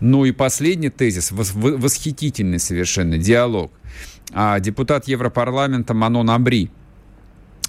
Ну 0.00 0.24
и 0.24 0.32
последний 0.32 0.90
тезис, 0.90 1.30
восхитительный 1.32 2.58
совершенно 2.58 3.18
диалог. 3.18 3.72
А 4.32 4.58
депутат 4.60 5.08
Европарламента 5.08 5.94
Манон 5.94 6.30
Абри– 6.30 6.70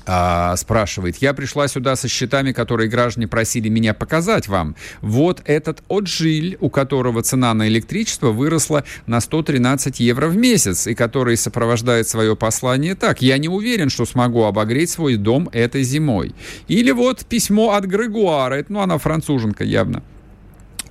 а, 0.06 0.56
спрашивает, 0.58 1.18
я 1.18 1.34
пришла 1.34 1.68
сюда 1.68 1.96
со 1.96 2.08
счетами, 2.08 2.52
которые 2.52 2.90
граждане 2.90 3.28
просили 3.28 3.70
меня 3.70 3.94
показать 3.94 4.48
вам. 4.48 4.76
Вот 5.02 5.42
этот 5.46 5.84
отжиль, 5.88 6.58
у 6.60 6.70
которого 6.70 7.22
цена 7.22 7.54
на 7.54 7.68
электричество 7.68 8.32
выросла 8.32 8.84
на 9.06 9.22
113 9.22 10.00
евро 10.00 10.28
в 10.28 10.36
месяц, 10.36 10.88
и 10.88 10.96
который 10.96 11.38
сопровождает 11.38 12.08
свое 12.08 12.36
послание 12.36 12.96
так. 12.96 13.22
Я 13.22 13.38
не 13.38 13.50
уверен, 13.50 13.90
что 13.90 14.06
смогу 14.06 14.44
обогреть 14.44 14.90
свой 14.90 15.16
дом 15.16 15.50
этой 15.52 15.84
зимой. 15.84 16.36
Или 16.68 16.92
вот 16.92 17.26
письмо 17.26 17.74
от 17.74 17.86
Грегуара, 17.86 18.56
это, 18.56 18.74
ну 18.74 18.82
она 18.82 18.98
француженка 18.98 19.64
явно 19.64 20.04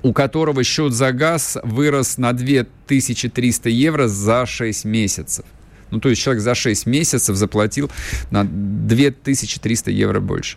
у 0.03 0.13
которого 0.13 0.65
счет 0.65 0.93
за 0.93 1.13
газ 1.13 1.59
вырос 1.63 2.19
на 2.19 2.33
2300 2.33 3.69
евро 3.69 4.09
за 4.09 4.47
6 4.47 4.85
месяцев. 4.85 5.45
Ну, 5.93 6.01
то 6.01 6.09
есть 6.09 6.23
человек 6.23 6.43
за 6.43 6.55
6 6.55 6.87
месяцев 6.87 7.37
заплатил 7.37 7.91
на 8.31 8.45
2300 8.45 9.91
евро 9.91 10.21
больше. 10.21 10.57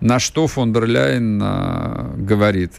На 0.00 0.20
что 0.20 0.46
фон 0.46 0.72
дер 0.72 0.86
Ляйен 0.86 1.40
а, 1.42 2.14
говорит, 2.16 2.74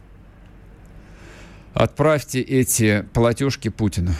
отправьте 1.73 2.39
эти 2.39 3.05
платежки 3.13 3.67
Путину. 3.67 4.13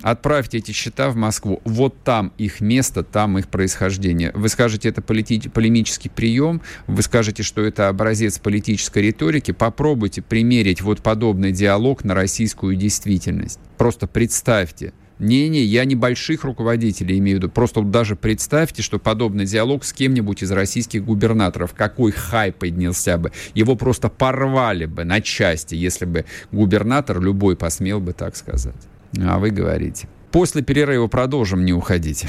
Отправьте 0.00 0.56
эти 0.56 0.72
счета 0.72 1.10
в 1.10 1.16
Москву. 1.16 1.60
Вот 1.64 2.02
там 2.02 2.32
их 2.38 2.62
место, 2.62 3.02
там 3.02 3.36
их 3.36 3.48
происхождение. 3.48 4.30
Вы 4.34 4.48
скажете, 4.48 4.88
это 4.88 5.02
полити- 5.02 5.50
полемический 5.50 6.08
прием, 6.08 6.62
вы 6.86 7.02
скажете, 7.02 7.42
что 7.42 7.62
это 7.62 7.88
образец 7.88 8.38
политической 8.38 9.02
риторики. 9.02 9.50
Попробуйте 9.50 10.22
примерить 10.22 10.80
вот 10.80 11.02
подобный 11.02 11.52
диалог 11.52 12.04
на 12.04 12.14
российскую 12.14 12.74
действительность. 12.74 13.58
Просто 13.76 14.06
представьте, 14.06 14.94
не-не, 15.18 15.62
я 15.62 15.84
не 15.84 15.94
больших 15.94 16.44
руководителей 16.44 17.18
имею 17.18 17.38
в 17.38 17.42
виду. 17.42 17.50
Просто 17.50 17.82
даже 17.82 18.16
представьте, 18.16 18.82
что 18.82 18.98
подобный 18.98 19.44
диалог 19.44 19.84
с 19.84 19.92
кем-нибудь 19.92 20.42
из 20.42 20.50
российских 20.52 21.04
губернаторов, 21.04 21.74
какой 21.74 22.12
хай 22.12 22.52
поднялся 22.52 23.18
бы. 23.18 23.32
Его 23.54 23.76
просто 23.76 24.08
порвали 24.08 24.86
бы 24.86 25.04
на 25.04 25.20
части, 25.20 25.74
если 25.74 26.04
бы 26.04 26.24
губернатор 26.52 27.20
любой 27.20 27.56
посмел 27.56 28.00
бы 28.00 28.12
так 28.12 28.36
сказать. 28.36 28.74
А 29.18 29.38
вы 29.38 29.50
говорите. 29.50 30.08
После 30.30 30.62
перерыва 30.62 31.06
продолжим, 31.06 31.64
не 31.64 31.72
уходите. 31.72 32.28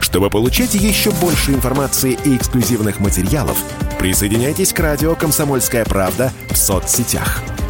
Чтобы 0.00 0.30
получать 0.30 0.74
еще 0.74 1.12
больше 1.20 1.52
информации 1.52 2.18
и 2.24 2.36
эксклюзивных 2.36 2.98
материалов, 2.98 3.62
присоединяйтесь 4.00 4.72
к 4.72 4.80
радио 4.80 5.14
«Комсомольская 5.14 5.84
правда» 5.84 6.32
в 6.48 6.56
соцсетях– 6.56 7.42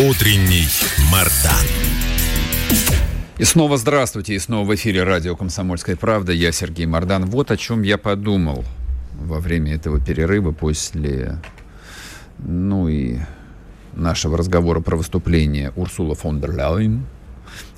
Утренний 0.00 0.68
Мардан. 1.12 1.66
И 3.36 3.44
снова 3.44 3.76
здравствуйте, 3.76 4.34
и 4.34 4.38
снова 4.38 4.66
в 4.66 4.74
эфире 4.74 5.04
радио 5.04 5.36
«Комсомольская 5.36 5.96
правда». 5.96 6.32
Я 6.32 6.50
Сергей 6.50 6.86
Мордан. 6.86 7.26
Вот 7.26 7.50
о 7.50 7.58
чем 7.58 7.82
я 7.82 7.98
подумал 7.98 8.64
во 9.20 9.38
время 9.38 9.74
этого 9.74 10.00
перерыва 10.00 10.52
после, 10.52 11.36
ну 12.38 12.88
и 12.88 13.18
нашего 13.92 14.38
разговора 14.38 14.80
про 14.80 14.96
выступление 14.96 15.72
Урсула 15.76 16.14
фон 16.14 16.40
дер 16.40 16.56
Ляйен 16.56 17.04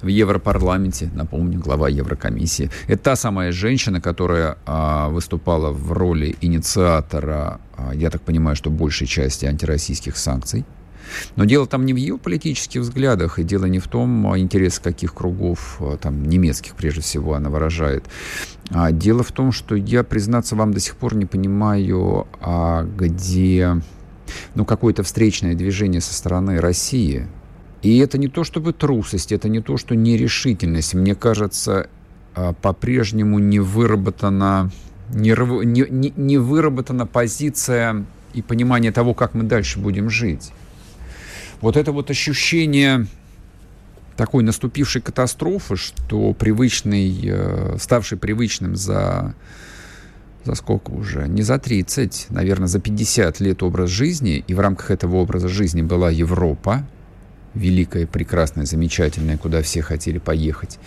в 0.00 0.06
Европарламенте, 0.06 1.10
напомню, 1.14 1.58
глава 1.58 1.88
Еврокомиссии. 1.88 2.70
Это 2.86 3.02
та 3.02 3.16
самая 3.16 3.50
женщина, 3.50 4.00
которая 4.00 4.56
а, 4.66 5.08
выступала 5.08 5.72
в 5.72 5.90
роли 5.90 6.36
инициатора, 6.40 7.60
а, 7.76 7.92
я 7.92 8.10
так 8.10 8.22
понимаю, 8.22 8.54
что 8.54 8.70
большей 8.70 9.08
части 9.08 9.46
антироссийских 9.46 10.16
санкций 10.16 10.64
но 11.36 11.44
дело 11.44 11.66
там 11.66 11.84
не 11.84 11.92
в 11.92 11.96
ее 11.96 12.18
политических 12.18 12.82
взглядах, 12.82 13.38
и 13.38 13.44
дело 13.44 13.66
не 13.66 13.78
в 13.78 13.88
том, 13.88 14.26
а, 14.26 14.38
интерес 14.38 14.78
каких 14.78 15.14
кругов, 15.14 15.76
а, 15.80 15.96
там, 15.96 16.24
немецких 16.24 16.74
прежде 16.74 17.00
всего, 17.00 17.34
она 17.34 17.50
выражает. 17.50 18.04
А 18.70 18.92
дело 18.92 19.22
в 19.22 19.32
том, 19.32 19.52
что 19.52 19.74
я, 19.74 20.02
признаться 20.02 20.56
вам, 20.56 20.72
до 20.72 20.80
сих 20.80 20.96
пор 20.96 21.14
не 21.14 21.26
понимаю, 21.26 22.26
а 22.40 22.84
где 22.84 23.80
ну, 24.54 24.64
какое-то 24.64 25.02
встречное 25.02 25.54
движение 25.54 26.00
со 26.00 26.14
стороны 26.14 26.60
России. 26.60 27.26
И 27.82 27.98
это 27.98 28.16
не 28.16 28.28
то 28.28 28.44
чтобы 28.44 28.72
трусость, 28.72 29.32
это 29.32 29.48
не 29.48 29.60
то, 29.60 29.76
что 29.76 29.94
нерешительность. 29.94 30.94
Мне 30.94 31.14
кажется, 31.14 31.88
а, 32.34 32.52
по-прежнему 32.54 33.38
не 33.38 33.60
выработана, 33.60 34.70
не, 35.10 35.34
не, 35.90 36.12
не 36.16 36.38
выработана 36.38 37.06
позиция 37.06 38.06
и 38.32 38.40
понимание 38.40 38.90
того, 38.90 39.12
как 39.14 39.34
мы 39.34 39.44
дальше 39.44 39.78
будем 39.78 40.08
жить 40.08 40.52
вот 41.64 41.78
это 41.78 41.92
вот 41.92 42.10
ощущение 42.10 43.06
такой 44.16 44.44
наступившей 44.44 45.00
катастрофы, 45.00 45.76
что 45.76 46.34
привычный, 46.34 47.18
э, 47.24 47.76
ставший 47.80 48.18
привычным 48.18 48.76
за, 48.76 49.34
за 50.44 50.54
сколько 50.56 50.90
уже, 50.90 51.26
не 51.26 51.40
за 51.40 51.58
30, 51.58 52.26
наверное, 52.28 52.68
за 52.68 52.80
50 52.80 53.40
лет 53.40 53.62
образ 53.62 53.88
жизни, 53.88 54.44
и 54.46 54.52
в 54.52 54.60
рамках 54.60 54.90
этого 54.90 55.16
образа 55.16 55.48
жизни 55.48 55.80
была 55.80 56.10
Европа, 56.10 56.86
великая, 57.54 58.06
прекрасная, 58.06 58.66
замечательная, 58.66 59.38
куда 59.38 59.62
все 59.62 59.80
хотели 59.80 60.18
поехать, 60.18 60.78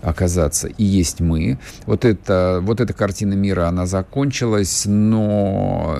оказаться, 0.00 0.68
и 0.68 0.84
есть 0.84 1.18
мы. 1.18 1.58
Вот, 1.86 2.04
это, 2.04 2.60
вот 2.62 2.80
эта 2.80 2.92
картина 2.92 3.34
мира, 3.34 3.66
она 3.66 3.84
закончилась, 3.84 4.84
но 4.86 5.98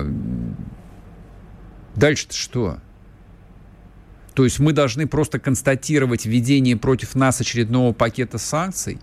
дальше-то 1.97 2.33
что? 2.33 2.77
То 4.33 4.45
есть 4.45 4.59
мы 4.59 4.71
должны 4.71 5.07
просто 5.07 5.39
констатировать 5.39 6.25
введение 6.25 6.77
против 6.77 7.15
нас 7.15 7.41
очередного 7.41 7.91
пакета 7.91 8.37
санкций. 8.37 8.99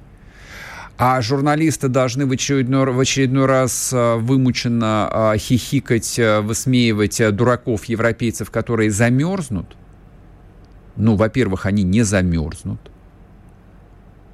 А 0.97 1.21
журналисты 1.21 1.87
должны 1.89 2.27
в 2.27 2.33
очередной, 2.33 2.91
в 2.91 2.99
очередной 2.99 3.47
раз 3.47 3.93
а, 3.95 4.17
вымученно 4.17 5.09
а, 5.09 5.39
хихикать, 5.39 6.19
а, 6.19 6.41
высмеивать 6.41 7.23
дураков 7.37 7.85
европейцев, 7.85 8.51
которые 8.51 8.91
замерзнут. 8.91 9.77
Ну, 10.97 11.15
во-первых, 11.15 11.67
они 11.67 11.85
не 11.85 12.03
замерзнут. 12.03 12.81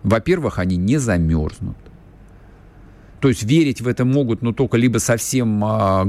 Во-первых, 0.04 0.58
они 0.58 0.76
не 0.76 0.96
замерзнут. 0.96 1.76
То 3.20 3.28
есть 3.28 3.42
верить 3.42 3.82
в 3.82 3.88
это 3.88 4.06
могут, 4.06 4.40
но 4.40 4.52
только 4.52 4.78
либо 4.78 4.98
совсем 4.98 5.60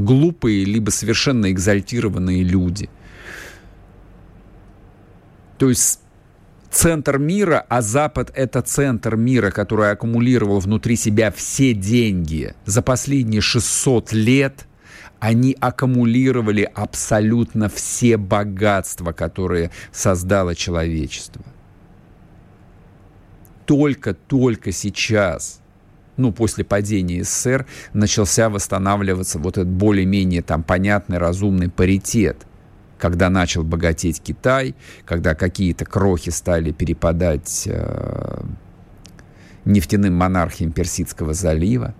глупые, 0.06 0.66
либо 0.66 0.90
совершенно 0.90 1.50
экзальтированные 1.50 2.44
люди. 2.44 2.90
То 5.58 5.70
есть 5.70 6.00
центр 6.70 7.18
мира, 7.18 7.66
а 7.70 7.82
Запад— 7.82 8.32
это 8.36 8.62
центр 8.62 9.16
мира, 9.16 9.52
который 9.52 9.92
аккумулировал 9.92 10.60
внутри 10.60 10.96
себя 10.96 11.32
все 11.32 11.74
деньги. 11.74 12.54
За 12.66 12.82
последние 12.82 13.42
600 13.42 14.12
лет 14.12 14.68
они 15.20 15.56
аккумулировали 15.60 16.70
абсолютно 16.76 17.70
все 17.70 18.18
богатства, 18.18 19.14
которые 19.14 19.72
создало 19.92 20.56
человечество. 20.56 21.44
Только-только 23.66 24.72
сейчас 24.72 25.62
ну, 26.18 26.32
после 26.32 26.64
падения 26.64 27.24
СССР 27.24 27.66
начался 27.94 28.50
восстанавливаться 28.50 29.40
вот 29.40 29.58
этот 29.58 29.68
более-менее 29.70 30.42
там 30.42 30.64
понятный, 30.64 31.18
разумный 31.18 31.70
паритет– 31.70 32.46
когда 32.98 33.30
начал 33.30 33.64
богатеть 33.64 34.22
Китай, 34.22 34.76
когда 35.06 35.36
какие-то 35.36 35.86
крохи 35.86 36.30
стали 36.30 36.72
перепадать 36.72 37.64
э, 37.66 38.44
нефтяным 39.66 40.16
монархиям 40.16 40.72
Персидского 40.72 41.34
залива, 41.34 41.94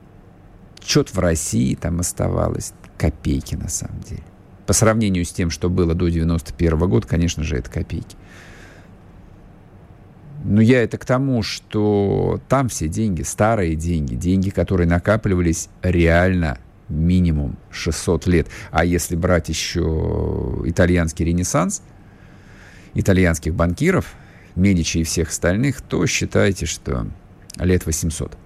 что-то 0.86 1.14
в 1.14 1.20
России 1.20 1.76
там 1.76 2.00
оставалось, 2.00 2.74
копейки 2.98 3.56
на 3.56 3.70
самом 3.70 4.00
деле. 4.02 4.24
По 4.66 4.74
сравнению 4.74 5.26
с 5.26 5.32
тем, 5.32 5.50
что 5.50 5.70
было 5.70 5.94
до 5.94 6.08
91 6.08 6.78
года, 6.90 7.08
конечно 7.08 7.44
же, 7.44 7.58
это 7.58 7.70
копейки. 7.70 8.16
Но 10.44 10.62
я 10.62 10.84
это 10.84 10.98
к 10.98 11.06
тому, 11.06 11.42
что 11.42 12.40
там 12.48 12.70
все 12.70 12.88
деньги, 12.88 13.24
старые 13.24 13.76
деньги, 13.76 14.14
деньги, 14.14 14.52
которые 14.52 14.88
накапливались 14.88 15.70
реально 15.82 16.60
минимум 16.90 17.58
600 17.72 18.28
лет. 18.28 18.48
А 18.72 18.86
если 18.86 19.16
брать 19.16 19.50
еще 19.50 20.62
итальянский 20.66 21.26
ренессанс, 21.26 21.82
итальянских 22.94 23.54
банкиров, 23.54 24.16
Медичи 24.56 25.00
и 25.00 25.04
всех 25.04 25.30
остальных, 25.30 25.82
то 25.82 26.06
считайте, 26.08 26.66
что 26.66 27.08
лет 27.58 27.86
800. 27.86 28.38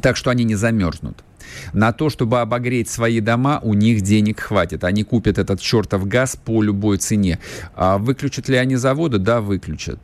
Так 0.00 0.16
что 0.16 0.30
они 0.30 0.44
не 0.44 0.54
замерзнут. 0.54 1.24
На 1.72 1.92
то, 1.92 2.08
чтобы 2.08 2.40
обогреть 2.40 2.88
свои 2.88 3.20
дома, 3.20 3.60
у 3.62 3.74
них 3.74 4.00
денег 4.00 4.40
хватит. 4.40 4.82
Они 4.82 5.04
купят 5.04 5.38
этот 5.38 5.60
чертов 5.60 6.08
газ 6.08 6.36
по 6.36 6.62
любой 6.62 6.96
цене. 6.96 7.38
А 7.74 7.98
выключат 7.98 8.48
ли 8.48 8.56
они 8.56 8.76
заводы? 8.76 9.18
Да, 9.18 9.40
выключат. 9.40 10.00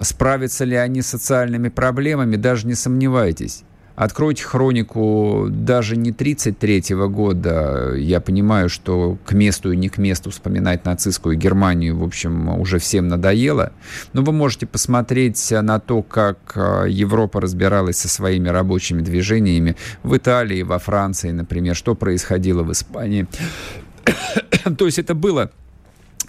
Справятся 0.00 0.64
ли 0.64 0.74
они 0.74 1.02
с 1.02 1.06
социальными 1.06 1.68
проблемами? 1.68 2.36
Даже 2.36 2.66
не 2.66 2.74
сомневайтесь. 2.74 3.62
Откройте 3.96 4.44
хронику 4.44 5.46
даже 5.48 5.96
не 5.96 6.12
33 6.12 6.94
года. 7.08 7.94
Я 7.96 8.20
понимаю, 8.20 8.68
что 8.68 9.16
к 9.24 9.32
месту 9.32 9.72
и 9.72 9.76
не 9.76 9.88
к 9.88 9.96
месту 9.96 10.30
вспоминать 10.30 10.84
нацистскую 10.84 11.34
Германию, 11.34 11.96
в 11.96 12.04
общем, 12.04 12.50
уже 12.60 12.78
всем 12.78 13.08
надоело. 13.08 13.72
Но 14.12 14.22
вы 14.22 14.32
можете 14.32 14.66
посмотреть 14.66 15.50
на 15.50 15.80
то, 15.80 16.02
как 16.02 16.38
а, 16.56 16.84
Европа 16.84 17.40
разбиралась 17.40 17.96
со 17.96 18.08
своими 18.08 18.50
рабочими 18.50 19.00
движениями 19.00 19.76
в 20.02 20.14
Италии, 20.14 20.60
во 20.60 20.78
Франции, 20.78 21.30
например, 21.30 21.74
что 21.74 21.94
происходило 21.94 22.62
в 22.62 22.72
Испании. 22.72 23.26
То 24.76 24.84
есть 24.84 24.98
это 24.98 25.14
было, 25.14 25.50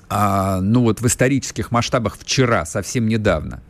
а, 0.10 0.62
ну 0.62 0.84
вот 0.84 1.02
в 1.02 1.06
исторических 1.06 1.72
масштабах 1.72 2.18
вчера, 2.18 2.66
совсем 2.66 3.10
недавно. 3.10 3.62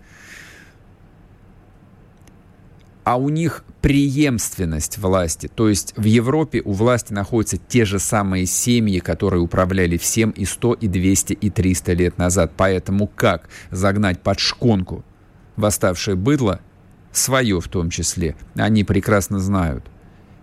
А 3.07 3.15
у 3.15 3.29
них 3.29 3.63
преемственность 3.79 4.97
власти. 4.97 5.47
То 5.47 5.69
есть 5.69 5.93
в 5.95 6.03
Европе 6.03 6.61
у 6.65 6.73
власти 6.73 7.13
находятся 7.13 7.55
те 7.55 7.85
же 7.85 7.99
самые 7.99 8.45
семьи, 8.45 8.99
которые 8.99 9.39
управляли 9.41 9.95
всем 9.95 10.31
и 10.31 10.43
100, 10.43 10.73
и 10.73 10.87
200, 10.89 11.31
и 11.31 11.49
300 11.49 11.93
лет 11.93 12.17
назад. 12.17 12.51
Поэтому 12.57 13.07
как 13.07 13.47
загнать 13.71 14.19
под 14.21 14.39
шконку 14.39 15.05
восставшее 15.55 16.17
быдло, 16.17 16.59
свое 17.13 17.61
в 17.61 17.69
том 17.69 17.89
числе, 17.89 18.35
они 18.55 18.83
прекрасно 18.83 19.39
знают– 19.39 19.85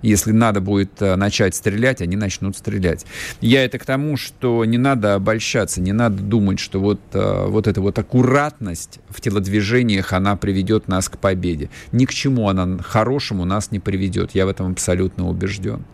если 0.05 0.33
надо 0.33 0.61
будет 0.61 1.01
э, 1.01 1.17
начать 1.17 1.55
стрелять, 1.55 2.03
они 2.03 2.17
начнут 2.17 2.57
стрелять. 2.57 3.07
Я 3.41 3.65
это 3.65 3.79
к 3.79 3.87
тому, 3.87 4.17
что 4.17 4.65
не 4.65 4.77
надо 4.77 5.15
обольщаться, 5.15 5.81
не 5.81 5.93
надо 5.93 6.23
думать, 6.23 6.59
что 6.59 6.79
вот, 6.79 7.01
э, 7.13 7.47
вот 7.49 7.67
эта 7.67 7.81
вот 7.81 7.99
аккуратность 7.99 9.01
в 9.09 9.21
телодвижениях, 9.21 10.13
она 10.13 10.37
приведет 10.37 10.89
нас 10.89 11.09
к 11.09 11.17
победе. 11.17 11.71
Ни 11.93 12.05
к 12.05 12.13
чему 12.13 12.49
она 12.49 12.79
хорошему 12.83 13.45
нас 13.45 13.71
не 13.71 13.81
приведет. 13.81 14.33
Я 14.35 14.45
в 14.45 14.51
этом 14.51 14.73
абсолютно 14.73 15.29
убежден. 15.29 15.85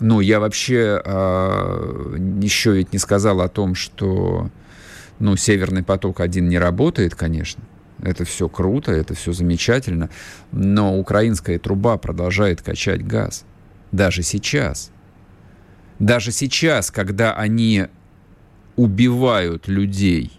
Ну, 0.00 0.20
я 0.20 0.40
вообще 0.40 1.02
э, 1.04 2.16
еще 2.40 2.72
ведь 2.72 2.92
не 2.92 2.98
сказал 2.98 3.42
о 3.42 3.48
том, 3.48 3.74
что 3.74 4.48
ну, 5.18 5.36
Северный 5.36 5.82
поток-1 5.82 6.40
не 6.40 6.58
работает, 6.58 7.14
конечно. 7.14 7.62
Это 8.02 8.24
все 8.24 8.48
круто, 8.48 8.92
это 8.92 9.14
все 9.14 9.32
замечательно, 9.32 10.08
но 10.52 10.98
украинская 10.98 11.58
труба 11.58 11.96
продолжает 11.96 12.62
качать 12.62 13.04
газ. 13.06 13.44
Даже 13.90 14.22
сейчас. 14.22 14.90
Даже 15.98 16.30
сейчас, 16.30 16.90
когда 16.90 17.34
они 17.34 17.86
убивают 18.76 19.66
людей 19.66 20.38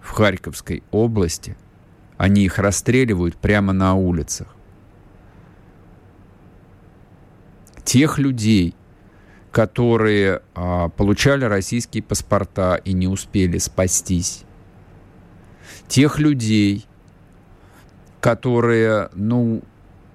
в 0.00 0.10
Харьковской 0.10 0.84
области, 0.92 1.56
они 2.16 2.44
их 2.44 2.58
расстреливают 2.58 3.36
прямо 3.36 3.72
на 3.72 3.94
улицах. 3.94 4.54
Тех 7.82 8.18
людей, 8.18 8.76
которые 9.50 10.42
а, 10.54 10.90
получали 10.90 11.44
российские 11.44 12.04
паспорта 12.04 12.76
и 12.76 12.92
не 12.92 13.08
успели 13.08 13.58
спастись. 13.58 14.44
Тех 15.88 16.20
людей, 16.20 16.86
которые, 18.20 19.08
ну, 19.14 19.62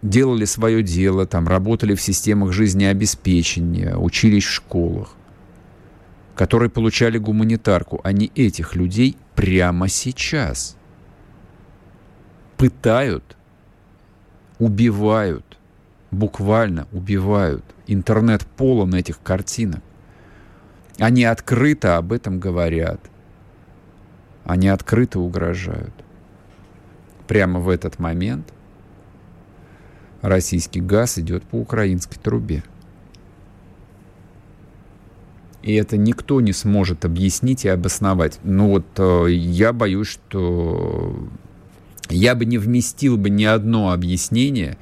делали 0.02 0.46
свое 0.46 0.84
дело, 0.84 1.26
там, 1.26 1.48
работали 1.48 1.96
в 1.96 2.02
системах 2.02 2.52
жизнеобеспечения, 2.54 3.96
учились 3.98 4.46
в 4.46 4.52
школах, 4.52 5.16
которые 6.36 6.70
получали 6.70 7.18
гуманитарку, 7.18 8.00
они 8.04 8.32
этих 8.36 8.76
людей 8.76 9.18
прямо 9.34 9.88
сейчас 9.90 10.78
пытают, 12.58 13.36
убивают, 14.60 15.58
буквально 16.12 16.88
убивают. 16.92 17.64
Интернет 17.88 18.46
полон 18.46 18.96
этих 18.96 19.22
картинок. 19.22 19.82
Они 20.98 21.24
открыто 21.24 21.98
об 21.98 22.14
этом 22.14 22.40
говорят. 22.40 23.00
Они 24.46 24.70
открыто 24.70 25.20
угрожают 25.20 25.95
прямо 27.28 27.60
в 27.60 27.70
этот 27.70 28.00
момент 28.00 28.54
российский 30.22 30.82
газ 30.82 31.18
идет 31.18 31.44
по 31.44 31.56
украинской 31.56 32.20
трубе. 32.20 32.64
И 35.62 35.74
это 35.74 35.98
никто 35.98 36.42
не 36.42 36.54
сможет 36.54 37.06
объяснить 37.06 37.66
и 37.66 37.70
обосновать. 37.70 38.40
Ну 38.44 38.70
вот 38.70 38.86
э, 38.98 39.32
я 39.32 39.74
боюсь, 39.74 40.08
что 40.08 41.28
я 42.10 42.36
бы 42.36 42.46
не 42.46 42.58
вместил 42.58 43.18
бы 43.18 43.30
ни 43.30 43.44
одно 43.44 43.92
объяснение, 43.92 44.78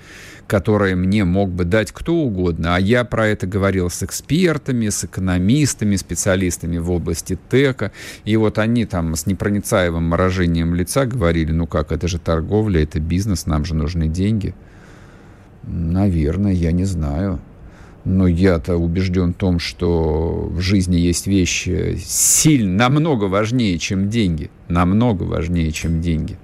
которое 0.48 0.96
мне 0.96 1.24
мог 1.24 1.50
бы 1.50 1.64
дать 1.64 1.92
кто 1.92 2.16
угодно. 2.16 2.76
А 2.76 2.80
я 2.80 3.06
про 3.06 3.28
это 3.28 3.48
говорил 3.48 3.90
с 3.90 4.04
экспертами, 4.04 4.90
с 4.90 5.04
экономистами, 5.04 5.96
специалистами 5.96 6.78
в 6.78 6.92
области 6.92 7.38
ТЭКа. 7.50 7.92
И 8.26 8.36
вот 8.38 8.60
они 8.60 8.86
там 8.86 9.16
с 9.16 9.26
непроницаемым 9.26 10.12
выражением 10.12 10.76
лица 10.76 11.06
говорили, 11.06 11.52
ну 11.52 11.68
как, 11.68 11.92
это 11.92 12.08
же 12.08 12.20
торговля, 12.20 12.84
это 12.84 13.00
бизнес, 13.00 13.46
нам 13.46 13.66
же 13.66 13.74
нужны 13.76 14.08
деньги. 14.08 14.54
Наверное, 15.64 16.54
я 16.54 16.72
не 16.72 16.86
знаю. 16.86 17.40
Но 18.06 18.28
я-то 18.28 18.76
убежден 18.76 19.34
в 19.34 19.38
том, 19.38 19.60
что 19.60 20.50
в 20.52 20.60
жизни 20.60 20.98
есть 20.98 21.26
вещи 21.26 21.98
сильно, 22.04 22.90
намного 22.90 23.26
важнее, 23.26 23.80
чем 23.80 24.10
деньги. 24.10 24.52
Намного 24.68 25.24
важнее, 25.24 25.72
чем 25.72 26.02
деньги. 26.02 26.38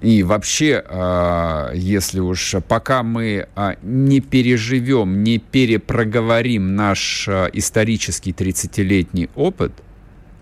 И 0.00 0.22
вообще, 0.22 0.82
а, 0.86 1.72
если 1.74 2.20
уж 2.20 2.54
пока 2.68 3.02
мы 3.02 3.48
а, 3.56 3.76
не 3.82 4.20
переживем, 4.20 5.24
не 5.24 5.38
перепроговорим 5.38 6.76
наш 6.76 7.28
а, 7.28 7.46
исторический 7.52 8.30
30-летний 8.30 9.28
опыт, 9.34 9.72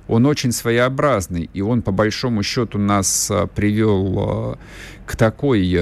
он 0.09 0.27
очень 0.27 0.53
своеобразный, 0.53 1.49
и 1.53 1.63
он, 1.63 1.83
по 1.83 1.91
большому 1.91 2.43
счету, 2.43 2.79
нас 2.79 3.33
привел 3.57 4.57
к 5.05 5.17
такой 5.17 5.77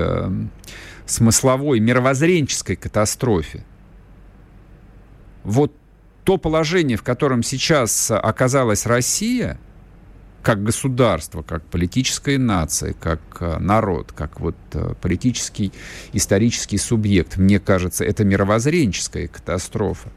смысловой, 1.05 1.79
мировоззренческой 1.81 2.77
катастрофе. 2.77 3.67
Вот 5.43 5.75
то 6.25 6.39
положение, 6.39 6.97
в 6.97 7.03
котором 7.03 7.43
сейчас 7.43 8.11
оказалась 8.11 8.87
Россия, 8.87 9.59
как 10.45 10.63
государство, 10.63 11.43
как 11.43 11.65
политическая 11.65 12.39
нация, 12.39 12.93
как 12.93 13.21
народ, 13.59 14.13
как 14.13 14.39
вот 14.39 14.57
политический 15.01 15.73
исторический 16.13 16.79
субъект, 16.79 17.37
мне 17.37 17.59
кажется, 17.59 18.05
это 18.05 18.25
мировоззренческая 18.25 19.27
катастрофа 19.27 20.11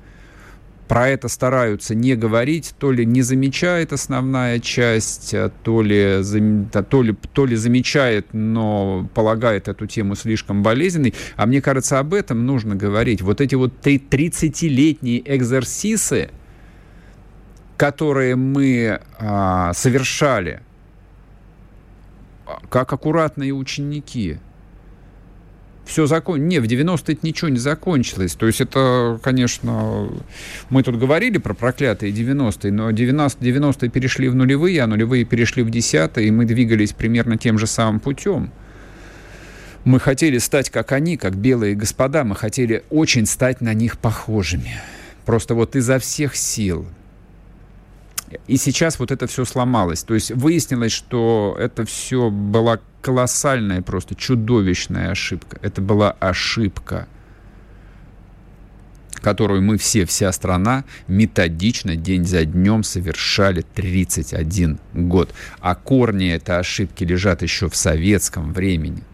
про 0.87 1.09
это 1.09 1.27
стараются 1.27 1.93
не 1.95 2.15
говорить, 2.15 2.73
то 2.79 2.91
ли 2.91 3.05
не 3.05 3.21
замечает 3.21 3.93
основная 3.93 4.59
часть, 4.59 5.33
а 5.33 5.51
то 5.63 5.81
ли, 5.81 6.21
то 6.89 7.03
ли, 7.03 7.15
то 7.33 7.45
ли 7.45 7.55
замечает, 7.55 8.27
но 8.33 9.09
полагает 9.13 9.67
эту 9.67 9.85
тему 9.85 10.15
слишком 10.15 10.63
болезненной. 10.63 11.13
А 11.35 11.45
мне 11.45 11.61
кажется, 11.61 11.99
об 11.99 12.13
этом 12.13 12.45
нужно 12.45 12.75
говорить. 12.75 13.21
Вот 13.21 13.41
эти 13.41 13.55
вот 13.55 13.73
30-летние 13.83 15.21
экзерсисы, 15.25 16.29
которые 17.77 18.35
мы 18.35 18.99
а, 19.19 19.73
совершали, 19.73 20.61
как 22.69 22.91
аккуратные 22.91 23.53
ученики– 23.53 24.39
все 25.87 26.05
закон... 26.05 26.47
Не, 26.47 26.59
в 26.59 26.65
90-е 26.65 27.15
это 27.15 27.25
ничего 27.25 27.49
не 27.49 27.57
закончилось. 27.57 28.35
То 28.35 28.45
есть 28.45 28.61
это, 28.61 29.19
конечно, 29.23 30.09
мы 30.69 30.83
тут 30.83 30.99
говорили 30.99 31.37
про 31.37 31.53
проклятые 31.53 32.11
90-е, 32.11 32.71
но 32.71 32.91
90 32.91 33.43
90-е 33.43 33.89
перешли 33.89 34.27
в 34.27 34.35
нулевые, 34.35 34.81
а 34.83 34.87
нулевые 34.87 35.23
перешли 35.23 35.63
в 35.63 35.69
десятые, 35.69 36.27
и 36.27 36.31
мы 36.31 36.45
двигались 36.45 36.91
примерно 36.91 37.37
тем 37.37 37.57
же 37.57 37.67
самым 37.67 37.99
путем. 37.99 38.51
Мы 39.85 39.99
хотели 39.99 40.37
стать 40.37 40.69
как 40.69 40.91
они, 40.91 41.15
как 41.15 41.35
белые 41.35 41.73
господа, 41.73 42.25
мы 42.25 42.35
хотели 42.35 42.83
очень 42.89 43.25
стать 43.25 43.61
на 43.61 43.73
них 43.73 43.97
похожими. 43.97 44.81
Просто 45.25 45.55
вот 45.55 45.75
изо 45.77 45.97
всех 45.99 46.35
сил. 46.35 46.85
И 48.47 48.57
сейчас 48.57 48.99
вот 48.99 49.11
это 49.11 49.27
все 49.27 49.45
сломалось. 49.45 50.03
То 50.03 50.13
есть 50.13 50.31
выяснилось, 50.31 50.91
что 50.91 51.55
это 51.59 51.85
все 51.85 52.29
была 52.29 52.79
колоссальная, 53.01 53.81
просто 53.81 54.15
чудовищная 54.15 55.11
ошибка. 55.11 55.59
Это 55.61 55.81
была 55.81 56.11
ошибка, 56.11 57.07
которую 59.21 59.61
мы 59.61 59.77
все, 59.77 60.05
вся 60.05 60.31
страна, 60.31 60.83
методично 61.07 61.95
день 61.95 62.25
за 62.25 62.43
днем 62.45 62.83
совершали 62.83 63.61
31 63.61 64.79
год. 64.93 65.33
А 65.59 65.75
корни 65.75 66.29
этой 66.29 66.59
ошибки 66.59 67.03
лежат 67.03 67.41
еще 67.41 67.69
в 67.69 67.75
советском 67.75 68.53
времени– 68.53 69.03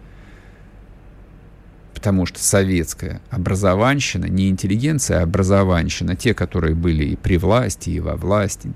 потому 2.03 2.25
что 2.25 2.37
советская 2.43 3.21
образованщина, 3.29 4.25
не 4.25 4.49
интеллигенция, 4.49 5.21
а 5.21 5.23
образованщина, 5.23 6.17
те, 6.17 6.33
которые 6.33 6.75
были 6.75 7.05
и 7.05 7.15
при 7.15 7.37
власти, 7.37 7.91
и 7.91 8.01
во 8.01 8.17
власти, 8.17 8.73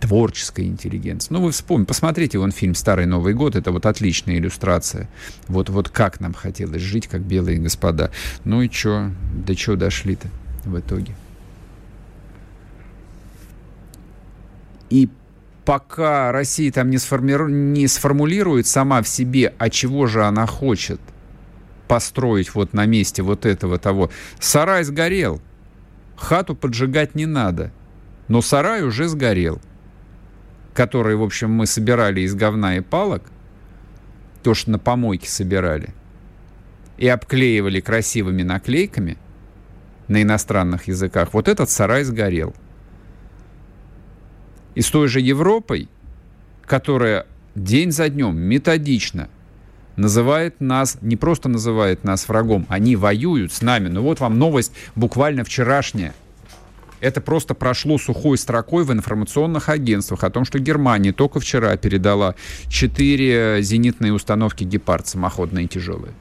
творческая 0.00 0.64
интеллигенция. 0.64 1.34
Ну, 1.34 1.42
вы 1.44 1.52
вспомните, 1.52 1.86
посмотрите 1.86 2.36
вон 2.36 2.50
фильм 2.50 2.74
«Старый 2.74 3.06
Новый 3.06 3.32
год», 3.32 3.54
это 3.54 3.70
вот 3.70 3.86
отличная 3.86 4.38
иллюстрация. 4.38 5.08
Вот, 5.46 5.68
вот 5.68 5.88
как 5.88 6.18
нам 6.18 6.34
хотелось 6.34 6.82
жить, 6.82 7.06
как 7.06 7.20
белые 7.20 7.58
господа. 7.58 8.10
Ну 8.42 8.60
и 8.62 8.68
что, 8.68 9.12
до 9.46 9.54
чего 9.54 9.76
дошли-то 9.76 10.26
в 10.64 10.80
итоге? 10.80 11.14
И 14.90 15.08
пока 15.64 16.32
Россия 16.32 16.72
там 16.72 16.90
не, 16.90 16.98
сформиру... 16.98 17.48
не 17.48 17.86
сформулирует 17.86 18.66
сама 18.66 19.00
в 19.00 19.06
себе, 19.06 19.54
а 19.58 19.70
чего 19.70 20.08
же 20.08 20.24
она 20.24 20.46
хочет– 20.46 21.00
построить 21.88 22.54
вот 22.54 22.74
на 22.74 22.86
месте 22.86 23.22
вот 23.22 23.46
этого 23.46 23.78
того. 23.78 24.10
Сарай 24.38 24.84
сгорел. 24.84 25.40
Хату 26.16 26.54
поджигать 26.54 27.14
не 27.14 27.26
надо. 27.26 27.72
Но 28.28 28.42
сарай 28.42 28.84
уже 28.84 29.08
сгорел. 29.08 29.60
Который, 30.74 31.16
в 31.16 31.22
общем, 31.22 31.50
мы 31.50 31.66
собирали 31.66 32.20
из 32.20 32.34
говна 32.34 32.76
и 32.76 32.80
палок. 32.80 33.22
То, 34.42 34.54
что 34.54 34.70
на 34.70 34.78
помойке 34.78 35.28
собирали. 35.28 35.94
И 36.98 37.08
обклеивали 37.08 37.80
красивыми 37.80 38.42
наклейками 38.42 39.16
на 40.08 40.22
иностранных 40.22 40.88
языках. 40.88 41.32
Вот 41.32 41.48
этот 41.48 41.70
сарай 41.70 42.04
сгорел. 42.04 42.54
И 44.74 44.82
с 44.82 44.90
той 44.90 45.08
же 45.08 45.20
Европой, 45.20 45.88
которая 46.66 47.26
день 47.54 47.90
за 47.90 48.08
днем 48.08 48.36
методично– 48.36 49.28
называет 49.98 50.60
нас, 50.60 50.98
не 51.02 51.16
просто 51.16 51.48
называет 51.48 52.04
нас 52.04 52.28
врагом, 52.28 52.66
они 52.68 52.96
воюют 52.96 53.52
с 53.52 53.62
нами. 53.62 53.88
Ну 53.88 54.02
вот 54.02 54.20
вам 54.20 54.38
новость 54.38 54.72
буквально 54.94 55.44
вчерашняя. 55.44 56.14
Это 57.00 57.20
просто 57.20 57.54
прошло 57.54 57.96
сухой 57.98 58.38
строкой 58.38 58.84
в 58.84 58.92
информационных 58.92 59.68
агентствах 59.68 60.24
о 60.24 60.30
том, 60.30 60.44
что 60.44 60.58
Германия 60.58 61.12
только 61.12 61.38
вчера 61.38 61.76
передала 61.76 62.34
4 62.68 63.62
зенитные 63.62 64.12
установки 64.12 64.64
«Гепард» 64.64 65.06
самоходные 65.06 65.68
тяжелые. 65.68 66.12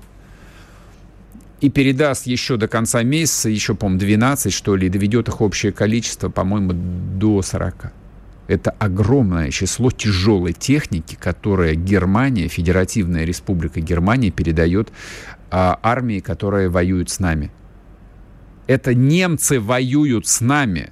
И 1.61 1.71
передаст 1.71 2.27
еще 2.27 2.57
до 2.57 2.67
конца 2.67 3.01
месяца, 3.01 3.49
еще, 3.49 3.73
по-моему, 3.73 3.99
12, 3.99 4.53
что 4.53 4.75
ли, 4.75 4.85
и 4.85 4.89
доведет 4.89 5.27
их 5.27 5.41
общее 5.41 5.71
количество, 5.71 6.29
по-моему, 6.29 6.73
до 6.73 7.41
40. 7.41 7.91
Это 8.47 8.71
огромное 8.71 9.51
число 9.51 9.91
тяжелой 9.91 10.53
техники, 10.53 11.17
которое 11.19 11.75
Германия, 11.75 12.47
Федеративная 12.47 13.25
Республика 13.25 13.81
Германия 13.81 14.31
передает 14.31 14.91
а, 15.51 15.77
армии, 15.83 16.19
которые 16.19 16.69
воюют 16.69 17.09
с 17.09 17.19
нами. 17.19 17.51
Это 18.67 18.93
немцы 18.93 19.59
воюют 19.59 20.27
с 20.27 20.39
нами. 20.41 20.91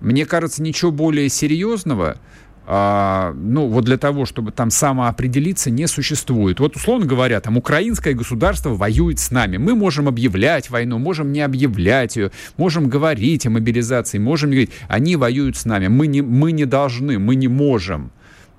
Мне 0.00 0.26
кажется, 0.26 0.62
ничего 0.62 0.90
более 0.90 1.28
серьезного– 1.28 2.16
а, 2.66 3.34
ну, 3.36 3.66
вот 3.66 3.84
для 3.84 3.98
того, 3.98 4.24
чтобы 4.24 4.50
там 4.50 4.70
самоопределиться, 4.70 5.70
не 5.70 5.86
существует. 5.86 6.60
Вот, 6.60 6.76
условно 6.76 7.06
говоря, 7.06 7.40
там 7.40 7.56
украинское 7.56 8.14
государство 8.14 8.70
воюет 8.70 9.18
с 9.18 9.30
нами. 9.30 9.58
Мы 9.58 9.74
можем 9.74 10.08
объявлять 10.08 10.70
войну, 10.70 10.98
можем 10.98 11.32
не 11.32 11.42
объявлять 11.42 12.16
ее, 12.16 12.30
можем 12.56 12.88
говорить 12.88 13.46
о 13.46 13.50
мобилизации, 13.50 14.18
можем 14.18 14.50
говорить, 14.50 14.70
они 14.88 15.16
воюют 15.16 15.56
с 15.56 15.66
нами. 15.66 15.88
Мы 15.88 16.06
не, 16.06 16.22
мы 16.22 16.52
не 16.52 16.64
должны, 16.64 17.18
мы 17.18 17.34
не 17.34 17.48
можем 17.48 18.10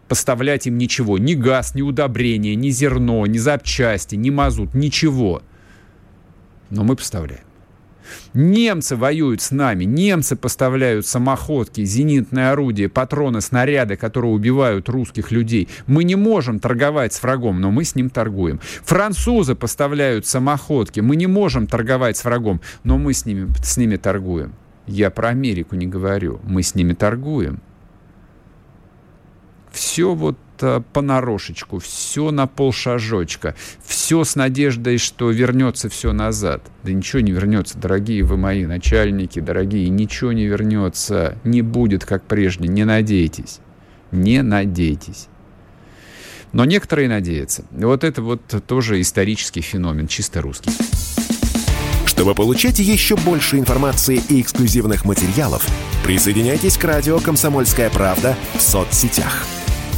поставлять 0.08 0.68
им 0.68 0.78
ничего. 0.78 1.18
Ни 1.18 1.34
газ, 1.34 1.74
ни 1.74 1.82
удобрения, 1.82 2.54
ни 2.56 2.70
зерно, 2.70 3.26
ни 3.26 3.40
запчасти, 3.40 4.16
ни 4.16 4.30
мазут, 4.30 4.76
ничего. 4.76 5.42
Но 6.70 6.84
мы 6.84 6.96
поставляем. 6.96 7.45
Немцы 8.34 8.96
воюют 8.96 9.42
с 9.42 9.52
нами, 9.52 9.84
немцы 9.84 10.36
поставляют 10.36 11.06
самоходки, 11.06 11.84
зенитные 11.84 12.52
орудия, 12.52 12.90
патроны, 12.90 13.42
снаряды, 13.42 13.96
которые 13.96 14.32
убивают 14.32 14.90
русских 14.90 15.32
людей. 15.32 15.70
Мы 15.88 16.04
не 16.04 16.16
можем 16.16 16.60
торговать 16.60 17.14
с 17.14 17.22
врагом, 17.22 17.62
но 17.62 17.72
мы 17.72 17.84
с 17.84 17.96
ним 17.96 18.10
торгуем. 18.10 18.60
Французы 18.84 19.56
поставляют 19.56 20.26
самоходки, 20.26 21.00
мы 21.00 21.16
не 21.16 21.28
можем 21.28 21.68
торговать 21.68 22.18
с 22.18 22.26
врагом, 22.26 22.62
но 22.84 22.98
мы 22.98 23.14
с 23.14 23.26
ними, 23.26 23.48
с 23.64 23.78
ними 23.78 23.98
торгуем. 23.98 24.54
Я 24.88 25.10
про 25.10 25.30
Америку 25.30 25.76
не 25.76 25.88
говорю, 25.88 26.40
мы 26.44 26.62
с 26.62 26.76
ними 26.76 26.94
торгуем. 26.94 27.60
Все 29.72 30.14
вот 30.14 30.38
понарошечку, 30.94 31.80
все 31.80 32.32
на 32.32 32.48
полшажочка, 32.48 33.56
все 33.86 34.24
с 34.24 34.36
надеждой, 34.36 34.98
что 34.98 35.30
вернется 35.32 35.90
все 35.90 36.14
назад. 36.14 36.62
Да 36.84 36.92
ничего 36.92 37.22
не 37.22 37.32
вернется, 37.32 37.78
дорогие 37.78 38.24
вы 38.24 38.38
мои 38.38 38.66
начальники, 38.66 39.40
дорогие, 39.40 39.90
ничего 39.90 40.32
не 40.32 40.46
вернется, 40.46 41.38
не 41.44 41.62
будет 41.62 42.06
как 42.06 42.24
прежде, 42.24 42.68
не 42.68 42.84
надейтесь, 42.86 43.60
не 44.12 44.42
надейтесь. 44.42 45.28
Но 46.54 46.64
некоторые 46.64 47.10
надеются. 47.10 47.66
Вот 47.72 48.04
это 48.04 48.22
вот 48.22 48.42
тоже 48.66 49.02
исторический 49.02 49.62
феномен, 49.62 50.08
чисто 50.08 50.42
русский. 50.42 50.72
Чтобы 52.06 52.34
получать 52.34 52.80
еще 52.80 53.18
больше 53.18 53.60
информации 53.60 54.22
и 54.30 54.40
эксклюзивных 54.40 55.04
материалов, 55.04 55.68
присоединяйтесь 56.06 56.78
к 56.78 56.84
радио 56.86 57.20
«Комсомольская 57.20 57.90
правда» 57.90 58.38
в 58.56 58.62
соцсетях– 58.62 59.46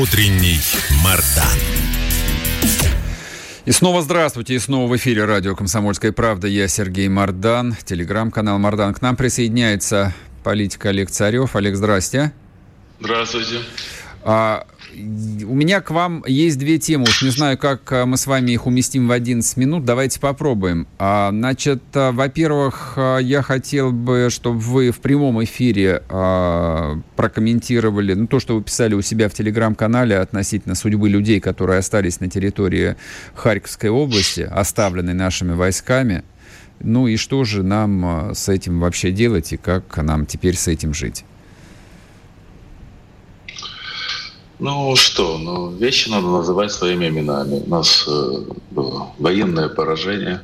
Утренний 0.00 0.58
Мардан. 1.04 1.44
И 3.66 3.72
снова 3.72 4.00
здравствуйте, 4.00 4.54
и 4.54 4.58
снова 4.58 4.90
в 4.90 4.96
эфире 4.96 5.26
радио 5.26 5.54
«Комсомольская 5.54 6.12
правда». 6.12 6.48
Я 6.48 6.66
Сергей 6.66 7.08
Мардан, 7.08 7.76
телеграм-канал 7.84 8.58
«Мардан». 8.58 8.94
К 8.94 9.02
нам 9.02 9.16
присоединяется 9.16 10.14
политик 10.44 10.86
Олег 10.86 11.10
Царев. 11.10 11.56
Олег, 11.56 11.76
здрасте. 11.76 12.32
Здравствуйте. 13.00 13.58
А, 14.24 14.66
у 14.94 15.54
меня 15.54 15.80
к 15.80 15.90
вам 15.90 16.24
есть 16.26 16.58
две 16.58 16.78
темы. 16.78 17.04
Уж 17.04 17.22
не 17.22 17.30
знаю, 17.30 17.58
как 17.58 17.90
а, 17.92 18.06
мы 18.06 18.16
с 18.16 18.26
вами 18.26 18.52
их 18.52 18.66
уместим 18.66 19.08
в 19.08 19.12
11 19.12 19.56
минут. 19.56 19.84
Давайте 19.84 20.20
попробуем. 20.20 20.86
А, 20.98 21.30
значит, 21.30 21.82
а, 21.94 22.12
во-первых, 22.12 22.98
я 23.20 23.42
хотел 23.42 23.92
бы, 23.92 24.28
чтобы 24.30 24.58
вы 24.58 24.90
в 24.90 25.00
прямом 25.00 25.42
эфире 25.44 26.02
прокомментировали 27.16 28.14
ну, 28.14 28.26
то, 28.26 28.40
что 28.40 28.56
вы 28.56 28.62
писали 28.62 28.94
у 28.94 29.02
себя 29.02 29.28
в 29.28 29.34
телеграм-канале 29.34 30.18
относительно 30.18 30.74
судьбы 30.74 31.08
людей, 31.08 31.40
которые 31.40 31.78
остались 31.78 32.20
на 32.20 32.28
территории 32.28 32.96
Харьковской 33.34 33.90
области, 33.90 34.40
оставленной 34.40 35.14
нашими 35.14 35.52
войсками. 35.52 36.24
Ну 36.80 37.06
и 37.06 37.16
что 37.16 37.44
же 37.44 37.62
нам 37.62 38.32
с 38.34 38.48
этим 38.48 38.80
вообще 38.80 39.12
делать 39.12 39.52
и 39.52 39.56
как 39.56 39.96
нам 39.96 40.26
теперь 40.26 40.56
с 40.56 40.68
этим 40.68 40.94
жить? 40.94 41.24
Ну 44.64 44.94
что, 44.94 45.38
ну 45.38 45.72
вещи 45.72 46.08
надо 46.08 46.28
называть 46.28 46.70
своими 46.70 47.08
именами. 47.08 47.64
У 47.66 47.68
нас 47.68 48.04
э, 48.06 48.44
было 48.70 49.12
военное 49.18 49.68
поражение 49.68 50.40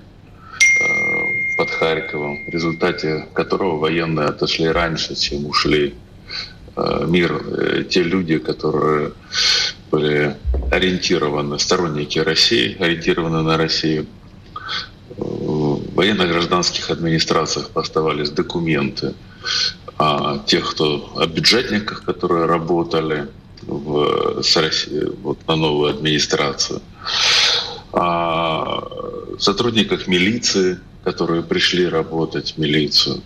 э, 0.61 1.57
под 1.57 1.71
Харьковом, 1.71 2.45
в 2.45 2.49
результате 2.49 3.29
которого 3.33 3.79
военные 3.79 4.27
отошли 4.27 4.67
раньше, 4.67 5.15
чем 5.15 5.47
ушли 5.47 5.95
э, 6.75 7.05
мир. 7.07 7.31
Э, 7.33 7.85
те 7.89 8.03
люди, 8.03 8.39
которые 8.39 9.13
были 9.93 10.35
ориентированы, 10.73 11.61
сторонники 11.61 12.19
России, 12.19 12.77
ориентированы 12.81 13.43
на 13.43 13.57
Россию, 13.57 14.07
в 15.17 15.95
военно-гражданских 15.95 16.91
администрациях 16.91 17.71
поставались 17.71 18.31
документы 18.31 19.15
о 19.97 20.39
тех, 20.39 20.69
кто 20.73 21.13
о 21.15 21.25
бюджетниках, 21.29 22.03
которые 22.03 22.47
работали, 22.47 23.29
в, 23.79 24.43
с 24.43 24.57
России, 24.57 25.05
вот, 25.23 25.39
на 25.47 25.57
новую 25.57 25.91
администрацию, 25.91 26.81
о 27.93 29.37
сотрудниках 29.39 30.07
милиции, 30.09 30.79
которые 31.05 31.43
пришли 31.43 31.89
работать 31.89 32.55
в 32.55 32.59
милицию, 32.59 33.23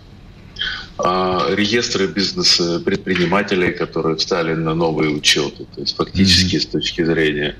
о 0.97 1.53
реестры 1.55 2.07
бизнес-предпринимателей, 2.07 3.71
которые 3.71 4.15
встали 4.15 4.53
на 4.53 4.73
новые 4.73 5.09
учеты. 5.09 5.65
То 5.75 5.81
есть 5.81 5.95
фактически 5.95 6.55
mm-hmm. 6.55 6.59
с 6.59 6.65
точки 6.67 7.03
зрения 7.03 7.55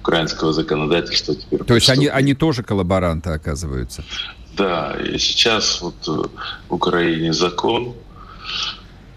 украинского 0.00 0.52
законодательства 0.52 1.34
теперь... 1.34 1.64
То 1.64 1.74
есть 1.74 1.88
они, 1.88 2.08
они 2.08 2.34
тоже 2.34 2.62
коллаборанты, 2.62 3.30
оказываются? 3.30 4.04
Да, 4.56 4.96
и 5.00 5.16
сейчас 5.18 5.80
вот 5.80 6.06
в 6.06 6.74
Украине 6.74 7.32
закон, 7.32 7.94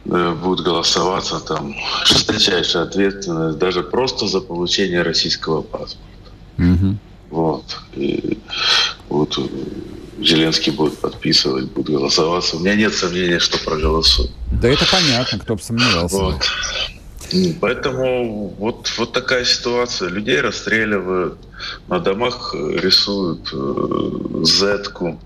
Э, 0.08 0.34
будет 0.34 0.64
голосоваться 0.64 1.40
там 1.40 1.76
жесточайшая 2.06 2.84
ответственность 2.84 3.58
даже 3.58 3.82
просто 3.84 4.28
за 4.28 4.40
получение 4.40 5.02
российского 5.02 5.62
паспорта. 5.62 6.32
Угу. 6.58 6.98
Вот. 7.32 7.78
И 7.96 8.38
вот 9.10 9.38
э, 9.38 9.42
Зеленский 10.20 10.72
будет 10.72 11.00
подписывать, 11.00 11.72
будет 11.72 11.90
голосоваться. 11.90 12.58
У 12.58 12.60
меня 12.60 12.76
нет 12.76 12.94
сомнений, 12.94 13.40
что 13.40 13.58
проголосует. 13.58 14.32
Да 14.52 14.70
это 14.70 14.86
понятно, 14.90 15.40
кто 15.40 15.56
бы 15.56 15.62
сомневался. 15.62 16.16
Вот. 16.16 16.44
Поэтому 17.60 18.50
вот, 18.60 18.94
вот 18.98 19.12
такая 19.12 19.44
ситуация. 19.44 20.10
Людей 20.10 20.40
расстреливают, 20.40 21.40
на 21.88 22.00
домах 22.00 22.54
рисуют 22.54 23.50
э, 23.52 24.44
зетку 24.44 25.20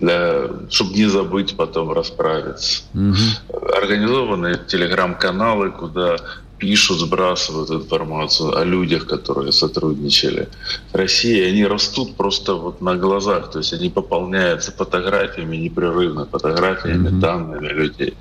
для, 0.00 0.48
чтобы 0.70 0.94
не 0.94 1.06
забыть 1.06 1.56
потом 1.56 1.92
расправиться. 1.92 2.82
Угу. 2.94 3.72
Организованные 3.76 4.58
телеграм-каналы, 4.66 5.70
куда 5.70 6.16
пишут, 6.58 6.98
сбрасывают 6.98 7.70
информацию 7.70 8.56
о 8.56 8.64
людях, 8.64 9.06
которые 9.06 9.52
сотрудничали 9.52 10.48
с 10.92 10.94
Россией, 10.94 11.48
они 11.48 11.64
растут 11.64 12.16
просто 12.16 12.54
вот 12.54 12.80
на 12.80 12.96
глазах, 12.96 13.50
то 13.50 13.58
есть 13.58 13.72
они 13.72 13.88
пополняются 13.88 14.72
фотографиями 14.72 15.56
непрерывно, 15.56 16.26
фотографиями, 16.26 17.08
mm 17.08 17.20
данными 17.20 17.68
людей. 17.68 18.14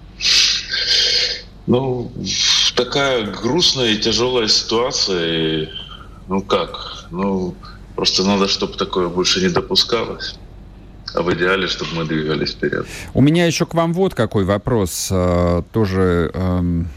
Ну, 1.67 2.11
такая 2.75 3.25
грустная 3.25 3.89
и 3.89 3.97
тяжелая 3.97 4.47
ситуация. 4.47 5.63
И, 5.63 5.69
ну 6.29 6.41
как? 6.41 7.05
Ну, 7.11 7.55
просто 7.95 8.23
надо, 8.23 8.47
чтобы 8.47 8.73
такое 8.77 9.09
больше 9.09 9.41
не 9.41 9.49
допускалось 9.49 10.35
а 11.17 11.23
в 11.23 11.33
идеале, 11.33 11.67
чтобы 11.67 11.95
мы 11.95 12.05
двигались 12.05 12.51
вперед. 12.51 12.85
У 13.13 13.21
меня 13.21 13.47
еще 13.47 13.65
к 13.65 13.73
вам 13.73 13.91
вот 13.93 14.13
какой 14.13 14.43
вопрос, 14.43 15.09
э, 15.11 15.63
тоже 15.71 16.29
эм, 16.33 16.87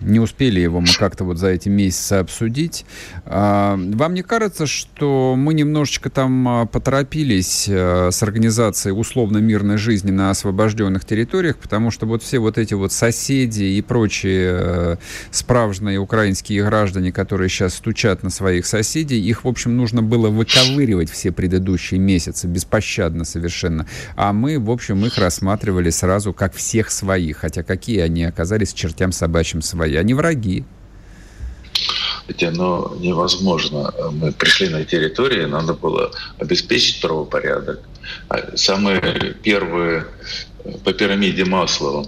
не 0.00 0.20
успели 0.20 0.60
его 0.60 0.80
мы 0.80 0.88
как-то 0.98 1.24
вот 1.24 1.38
за 1.38 1.48
эти 1.48 1.68
месяцы 1.68 2.14
обсудить. 2.14 2.84
А, 3.24 3.76
вам 3.76 4.14
не 4.14 4.22
кажется, 4.22 4.66
что 4.66 5.34
мы 5.36 5.54
немножечко 5.54 6.10
там 6.10 6.48
а, 6.48 6.66
поторопились 6.66 7.66
а, 7.68 8.10
с 8.10 8.22
организацией 8.22 8.94
условно-мирной 8.94 9.78
жизни 9.78 10.10
на 10.10 10.30
освобожденных 10.30 11.04
территориях, 11.04 11.56
потому 11.56 11.90
что 11.90 12.06
вот 12.06 12.22
все 12.22 12.38
вот 12.38 12.58
эти 12.58 12.74
вот 12.74 12.92
соседи 12.92 13.64
и 13.64 13.82
прочие 13.82 14.98
справжные 15.30 15.98
украинские 15.98 16.64
граждане, 16.64 17.12
которые 17.12 17.48
сейчас 17.48 17.74
стучат 17.74 18.22
на 18.22 18.30
своих 18.30 18.66
соседей, 18.66 19.20
их, 19.20 19.44
в 19.44 19.48
общем, 19.48 19.76
нужно 19.76 20.02
было 20.02 20.28
выковыривать 20.28 21.10
все 21.10 21.32
предыдущие 21.32 22.00
месяцы, 22.00 22.46
беспощадно 22.46 23.24
совершенно. 23.24 23.86
А 24.14 24.32
мы, 24.32 24.58
в 24.58 24.70
общем, 24.70 25.04
их 25.04 25.18
рассматривали 25.18 25.90
сразу 25.90 26.32
как 26.32 26.54
всех 26.54 26.90
своих, 26.90 27.38
хотя 27.38 27.62
какие 27.62 28.00
они 28.00 28.24
оказались 28.24 28.72
чертям 28.72 29.12
собачьим 29.12 29.62
своим 29.62 29.85
свои, 29.86 29.96
они 29.96 30.14
враги. 30.14 30.64
Но 32.40 32.96
невозможно. 32.98 33.92
Мы 34.12 34.32
пришли 34.32 34.68
на 34.68 34.84
территорию, 34.84 35.48
надо 35.48 35.74
было 35.74 36.10
обеспечить 36.38 37.00
правопорядок. 37.00 37.80
А 38.28 38.56
самые 38.56 39.34
первые 39.42 40.06
по 40.84 40.92
пирамиде 40.92 41.44
Маслова 41.44 42.06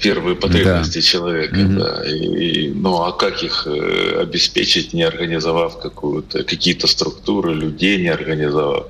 первые 0.00 0.36
потребности 0.36 0.98
да. 0.98 1.02
человека. 1.02 1.56
Mm-hmm. 1.56 1.78
Да. 1.78 2.04
И, 2.04 2.68
ну 2.68 3.02
а 3.02 3.12
как 3.12 3.42
их 3.42 3.66
э, 3.66 4.20
обеспечить, 4.22 4.92
не 4.92 5.02
организовав 5.02 5.78
какую-то 5.78 6.44
какие-то 6.44 6.86
структуры, 6.86 7.54
людей 7.54 8.00
не 8.00 8.08
организовав? 8.08 8.86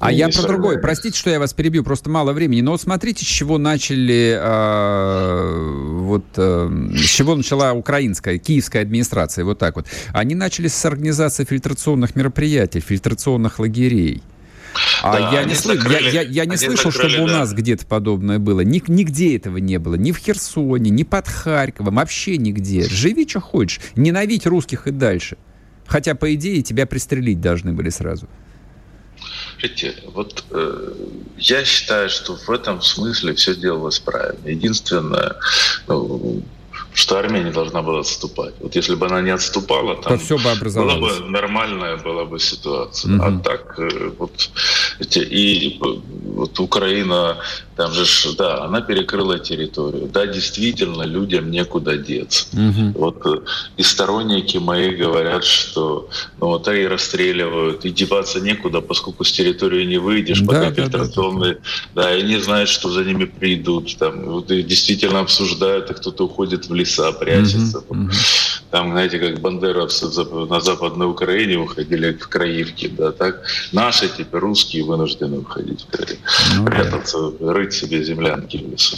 А 0.00 0.12
я 0.12 0.28
про 0.28 0.42
другое. 0.42 0.78
Простите, 0.78 1.18
что 1.18 1.30
я 1.30 1.38
вас 1.38 1.54
перебью, 1.54 1.82
просто 1.82 2.10
мало 2.10 2.32
времени. 2.32 2.60
Но 2.60 2.72
вот 2.72 2.80
смотрите, 2.80 3.24
с 3.24 3.28
чего 3.28 3.56
начали, 3.56 4.38
э, 4.38 6.00
вот, 6.00 6.24
э, 6.36 6.70
с 6.94 7.08
чего 7.08 7.34
начала 7.34 7.72
украинская, 7.72 8.38
киевская 8.38 8.82
администрация, 8.82 9.44
вот 9.44 9.58
так 9.58 9.76
вот. 9.76 9.86
Они 10.12 10.34
начали 10.34 10.68
с 10.68 10.84
организации 10.84 11.44
фильтрационных 11.44 12.16
мероприятий, 12.16 12.80
фильтрационных 12.80 13.58
лагерей. 13.58 14.22
А 15.02 15.12
да, 15.12 15.30
я, 15.32 15.44
не 15.44 15.54
слы... 15.54 15.78
я, 15.90 15.98
я, 15.98 16.22
я 16.22 16.44
не 16.46 16.56
слышал, 16.56 16.90
закрыли, 16.90 17.12
чтобы 17.12 17.28
да. 17.28 17.34
у 17.34 17.38
нас 17.38 17.52
где-то 17.52 17.86
подобное 17.86 18.38
было. 18.38 18.60
Ни, 18.60 18.82
нигде 18.88 19.36
этого 19.36 19.58
не 19.58 19.78
было. 19.78 19.94
Ни 19.94 20.12
в 20.12 20.18
Херсоне, 20.18 20.90
ни 20.90 21.02
под 21.02 21.28
Харьковом. 21.28 21.96
Вообще 21.96 22.36
нигде. 22.36 22.88
Живи, 22.88 23.28
что 23.28 23.40
хочешь. 23.40 23.80
Ненавидь 23.96 24.46
русских 24.46 24.86
и 24.86 24.90
дальше. 24.90 25.36
Хотя, 25.86 26.14
по 26.14 26.34
идее, 26.34 26.62
тебя 26.62 26.86
пристрелить 26.86 27.40
должны 27.40 27.72
были 27.72 27.90
сразу. 27.90 28.28
Видите, 29.62 29.94
вот 30.12 30.44
э, 30.50 30.92
я 31.38 31.64
считаю, 31.64 32.10
что 32.10 32.36
в 32.36 32.50
этом 32.50 32.82
смысле 32.82 33.34
все 33.34 33.54
делалось 33.54 33.98
правильно. 33.98 34.48
Единственное, 34.48 35.36
ну, 35.86 36.42
что 36.94 37.20
не 37.22 37.50
должна 37.50 37.82
была 37.82 38.00
отступать. 38.00 38.54
Вот 38.60 38.76
если 38.76 38.94
бы 38.94 39.06
она 39.06 39.20
не 39.20 39.30
отступала, 39.30 39.96
там 39.96 40.18
все 40.18 40.38
бы 40.38 40.70
была 40.70 40.96
бы 40.96 41.10
нормальная 41.28 41.96
была 41.96 42.24
бы 42.24 42.38
ситуация. 42.38 43.16
Угу. 43.16 43.24
А 43.24 43.40
так 43.42 43.78
э, 43.78 44.12
вот 44.16 44.50
эти, 45.00 45.18
и 45.18 45.80
вот 45.80 46.60
Украина, 46.60 47.36
там 47.76 47.92
же, 47.92 48.04
да, 48.36 48.64
она 48.64 48.80
перекрыла 48.80 49.38
территорию. 49.40 50.06
Да, 50.06 50.26
действительно, 50.26 51.02
людям 51.02 51.50
некуда 51.50 51.96
деться. 51.96 52.46
Угу. 52.52 52.98
Вот 52.98 53.26
э, 53.26 53.40
и 53.76 53.82
сторонники 53.82 54.58
мои 54.58 54.94
говорят, 54.94 55.44
что 55.44 56.08
ну 56.40 56.46
вот 56.46 56.68
и 56.68 56.86
расстреливают, 56.86 57.84
и 57.84 57.90
деваться 57.90 58.40
некуда, 58.40 58.80
поскольку 58.80 59.24
с 59.24 59.32
территории 59.32 59.84
не 59.84 59.98
выйдешь, 59.98 60.40
да, 60.40 60.46
пока 60.46 60.70
да, 60.70 60.74
фильтрационные, 60.74 61.54
да, 61.94 62.02
да, 62.02 62.02
да. 62.02 62.16
и 62.16 62.22
не 62.22 62.38
знают, 62.38 62.68
что 62.68 62.88
за 62.88 63.04
ними 63.04 63.24
придут. 63.24 63.96
Там 63.96 64.26
вот 64.26 64.50
и 64.52 64.62
действительно 64.62 65.20
обсуждают, 65.20 65.90
и 65.90 65.94
кто-то 65.94 66.26
уходит 66.26 66.68
в 66.68 66.74
леса, 66.84 67.12
прячется. 67.12 67.78
Mm-hmm. 67.78 68.62
Там, 68.70 68.90
знаете, 68.90 69.18
как 69.18 69.40
бандеровцы 69.40 70.06
на 70.48 70.60
Западной 70.60 71.06
Украине 71.06 71.56
уходили 71.56 72.12
в 72.12 72.28
Краивки, 72.28 72.88
да, 72.88 73.12
так 73.12 73.42
наши 73.72 74.08
теперь 74.08 74.40
русские 74.40 74.84
вынуждены 74.84 75.38
уходить 75.38 75.82
в 75.82 75.96
Краив, 75.96 76.18
ну, 76.56 76.64
прятаться, 76.64 77.32
рыть 77.40 77.72
себе 77.72 78.04
землянки 78.04 78.58
в 78.58 78.72
лесу. 78.72 78.96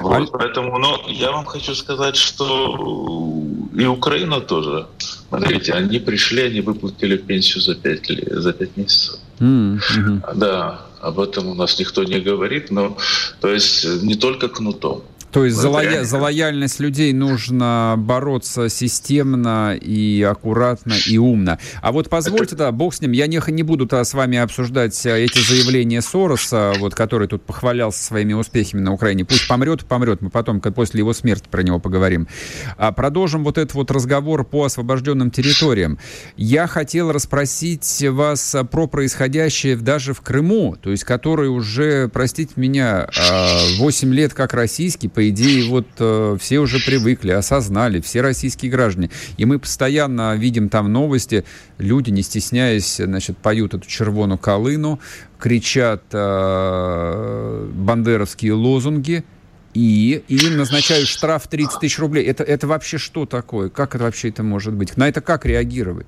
Вот. 0.00 0.30
Поэтому, 0.32 0.78
но 0.78 1.04
я 1.08 1.30
вам 1.32 1.44
хочу 1.44 1.74
сказать, 1.74 2.16
что 2.16 3.44
и 3.76 3.86
Украина 3.86 4.40
тоже. 4.40 4.86
Смотрите, 5.28 5.72
они 5.72 5.98
пришли, 5.98 6.42
они 6.42 6.60
выплатили 6.60 7.16
пенсию 7.16 7.62
за 7.62 7.74
пять 7.74 8.10
лет, 8.10 8.42
за 8.42 8.52
пять 8.52 8.76
месяцев. 8.76 9.18
Mm-hmm. 9.40 10.34
Да, 10.34 10.80
об 11.00 11.18
этом 11.20 11.48
у 11.48 11.54
нас 11.54 11.78
никто 11.78 12.04
не 12.04 12.20
говорит, 12.20 12.70
но 12.70 12.96
то 13.40 13.48
есть 13.48 13.84
не 14.02 14.14
только 14.14 14.48
кнутом. 14.48 15.02
То 15.30 15.44
есть 15.44 15.56
за, 15.56 15.68
лоя... 15.68 16.04
за 16.04 16.18
лояльность 16.18 16.80
людей 16.80 17.12
нужно 17.12 17.94
бороться 17.98 18.68
системно 18.68 19.76
и 19.76 20.22
аккуратно 20.22 20.94
и 21.06 21.18
умно. 21.18 21.58
А 21.82 21.92
вот 21.92 22.08
позвольте, 22.08 22.56
да, 22.56 22.72
бог 22.72 22.94
с 22.94 23.00
ним, 23.00 23.12
я 23.12 23.26
не, 23.26 23.40
не 23.48 23.62
буду 23.62 23.86
-то 23.86 24.02
с 24.04 24.14
вами 24.14 24.38
обсуждать 24.38 25.06
э, 25.06 25.24
эти 25.24 25.38
заявления 25.38 26.02
Сороса, 26.02 26.74
вот, 26.78 26.94
который 26.94 27.28
тут 27.28 27.42
похвалялся 27.42 28.02
своими 28.02 28.32
успехами 28.32 28.80
на 28.80 28.92
Украине. 28.92 29.24
Пусть 29.24 29.48
помрет, 29.48 29.84
помрет, 29.84 30.22
мы 30.22 30.30
потом, 30.30 30.60
после 30.60 30.98
его 30.98 31.12
смерти 31.12 31.46
про 31.50 31.62
него 31.62 31.78
поговорим. 31.78 32.28
А 32.76 32.92
продолжим 32.92 33.44
вот 33.44 33.58
этот 33.58 33.74
вот 33.74 33.90
разговор 33.90 34.44
по 34.44 34.64
освобожденным 34.64 35.30
территориям. 35.30 35.98
Я 36.36 36.66
хотел 36.66 37.12
расспросить 37.12 38.04
вас 38.08 38.56
про 38.70 38.86
происходящее 38.86 39.76
даже 39.76 40.14
в 40.14 40.20
Крыму, 40.20 40.76
то 40.80 40.90
есть 40.90 41.04
который 41.04 41.48
уже, 41.48 42.08
простите 42.08 42.52
меня, 42.56 43.08
8 43.78 44.10
а, 44.10 44.14
лет 44.14 44.34
как 44.34 44.54
российский, 44.54 45.08
по 45.18 45.28
идее, 45.30 45.68
вот 45.68 45.88
э, 45.98 46.36
все 46.38 46.60
уже 46.60 46.78
привыкли, 46.78 47.32
осознали, 47.32 48.00
все 48.00 48.20
российские 48.20 48.70
граждане. 48.70 49.10
И 49.36 49.46
мы 49.46 49.58
постоянно 49.58 50.36
видим 50.36 50.68
там 50.68 50.92
новости, 50.92 51.44
люди, 51.78 52.10
не 52.10 52.22
стесняясь, 52.22 52.98
значит, 52.98 53.36
поют 53.36 53.74
эту 53.74 53.84
червону 53.88 54.38
колыну, 54.38 55.00
кричат 55.36 56.04
э, 56.12 57.68
бандеровские 57.74 58.52
лозунги, 58.52 59.24
и, 59.74 60.22
и 60.28 60.36
им 60.36 60.56
назначают 60.56 61.08
штраф 61.08 61.48
30 61.48 61.80
тысяч 61.80 61.98
рублей. 61.98 62.24
Это, 62.24 62.44
это 62.44 62.68
вообще 62.68 62.96
что 62.96 63.26
такое? 63.26 63.70
Как 63.70 63.96
это 63.96 64.04
вообще 64.04 64.28
это 64.28 64.44
может 64.44 64.74
быть? 64.74 64.96
На 64.96 65.08
это 65.08 65.20
как 65.20 65.46
реагировать? 65.46 66.06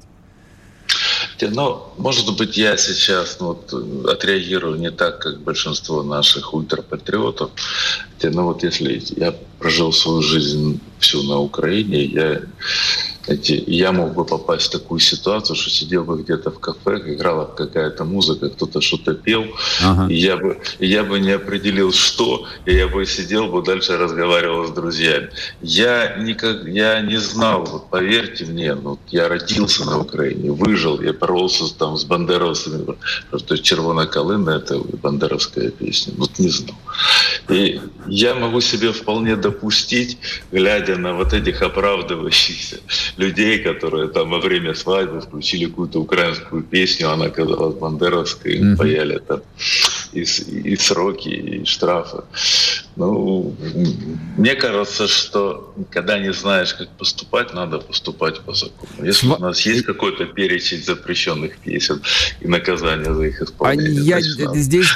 Ну, 1.42 1.82
может 1.96 2.36
быть, 2.36 2.56
я 2.56 2.76
сейчас 2.76 3.38
ну, 3.40 3.48
вот, 3.48 4.08
отреагирую 4.08 4.78
не 4.78 4.90
так, 4.90 5.20
как 5.20 5.40
большинство 5.40 6.02
наших 6.02 6.54
ультрапатриотов. 6.54 7.50
Ну 8.22 8.44
вот 8.44 8.62
если 8.62 9.02
я 9.16 9.34
прожил 9.58 9.92
свою 9.92 10.22
жизнь 10.22 10.80
всю 11.00 11.22
на 11.22 11.38
Украине, 11.38 12.04
я 12.04 12.42
знаете, 13.30 13.62
я 13.66 13.92
мог 13.92 14.14
бы 14.14 14.24
попасть 14.24 14.66
в 14.66 14.70
такую 14.70 14.98
ситуацию, 14.98 15.54
что 15.54 15.70
сидел 15.70 16.04
бы 16.04 16.22
где-то 16.22 16.50
в 16.50 16.58
кафе, 16.58 17.00
играла 17.14 17.44
какая-то 17.44 18.04
музыка, 18.04 18.48
кто-то 18.48 18.80
что-то 18.80 19.14
пел, 19.14 19.44
ага. 19.82 20.12
и 20.12 20.16
я 20.16 20.36
бы, 20.36 20.58
я 20.80 21.04
бы 21.04 21.20
не 21.20 21.30
определил, 21.30 21.92
что, 21.92 22.46
и 22.64 22.74
я 22.74 22.88
бы 22.88 23.06
сидел 23.06 23.46
бы 23.46 23.62
дальше 23.62 23.96
разговаривал 23.96 24.66
с 24.66 24.70
друзьями. 24.70 25.30
Я 25.60 26.16
никак, 26.16 26.64
я 26.66 27.00
не 27.02 27.18
знал, 27.18 27.64
вот 27.66 27.90
поверьте 27.90 28.46
мне, 28.46 28.74
ну, 28.74 28.98
я 29.10 29.28
родился 29.28 29.84
на 29.84 30.00
Украине, 30.00 30.50
выжил, 30.50 31.00
я 31.00 31.12
боролся 31.12 31.72
там 31.78 31.96
с 31.96 32.04
бандеровцами, 32.04 32.96
что 33.36 33.56
«Червона 33.58 34.06
калина»— 34.06 34.50
это 34.56 34.78
бандеровская 34.78 35.70
песня, 35.70 36.14
вот 36.16 36.38
не 36.38 36.48
знал. 36.48 36.76
И 37.48 37.80
я 38.06 38.34
могу 38.34 38.60
себе 38.60 38.92
вполне 38.92 39.36
допустить, 39.36 40.18
глядя 40.50 40.89
на 40.96 41.14
вот 41.14 41.32
этих 41.32 41.62
оправдывающихся 41.62 42.80
людей, 43.16 43.58
которые 43.58 44.08
там 44.08 44.30
во 44.30 44.38
время 44.38 44.74
свадьбы 44.74 45.20
включили 45.20 45.66
какую-то 45.66 46.00
украинскую 46.00 46.62
песню, 46.62 47.10
она 47.10 47.28
казалась 47.28 47.74
бандеровской, 47.74 48.58
mm-hmm. 48.58 48.76
паяли 48.76 49.18
там 49.18 49.40
и, 50.12 50.20
и 50.20 50.76
сроки, 50.76 51.28
и 51.28 51.64
штрафы. 51.64 52.22
Ну, 52.96 53.54
мне 54.36 54.54
кажется, 54.54 55.08
что 55.08 55.74
когда 55.90 56.18
не 56.18 56.32
знаешь, 56.32 56.74
как 56.74 56.88
поступать, 56.90 57.54
надо 57.54 57.78
поступать 57.78 58.40
по 58.40 58.52
закону. 58.52 59.04
Если 59.04 59.26
Сва... 59.26 59.36
у 59.36 59.38
нас 59.38 59.60
есть 59.66 59.84
какой-то 59.84 60.26
перечень 60.26 60.82
запрещенных 60.82 61.58
песен 61.58 62.02
и 62.40 62.48
наказания 62.48 63.12
за 63.14 63.22
их 63.22 63.40
исполнение, 63.40 64.14
а 64.14 64.18
я 64.18 64.20
здесь 64.20 64.88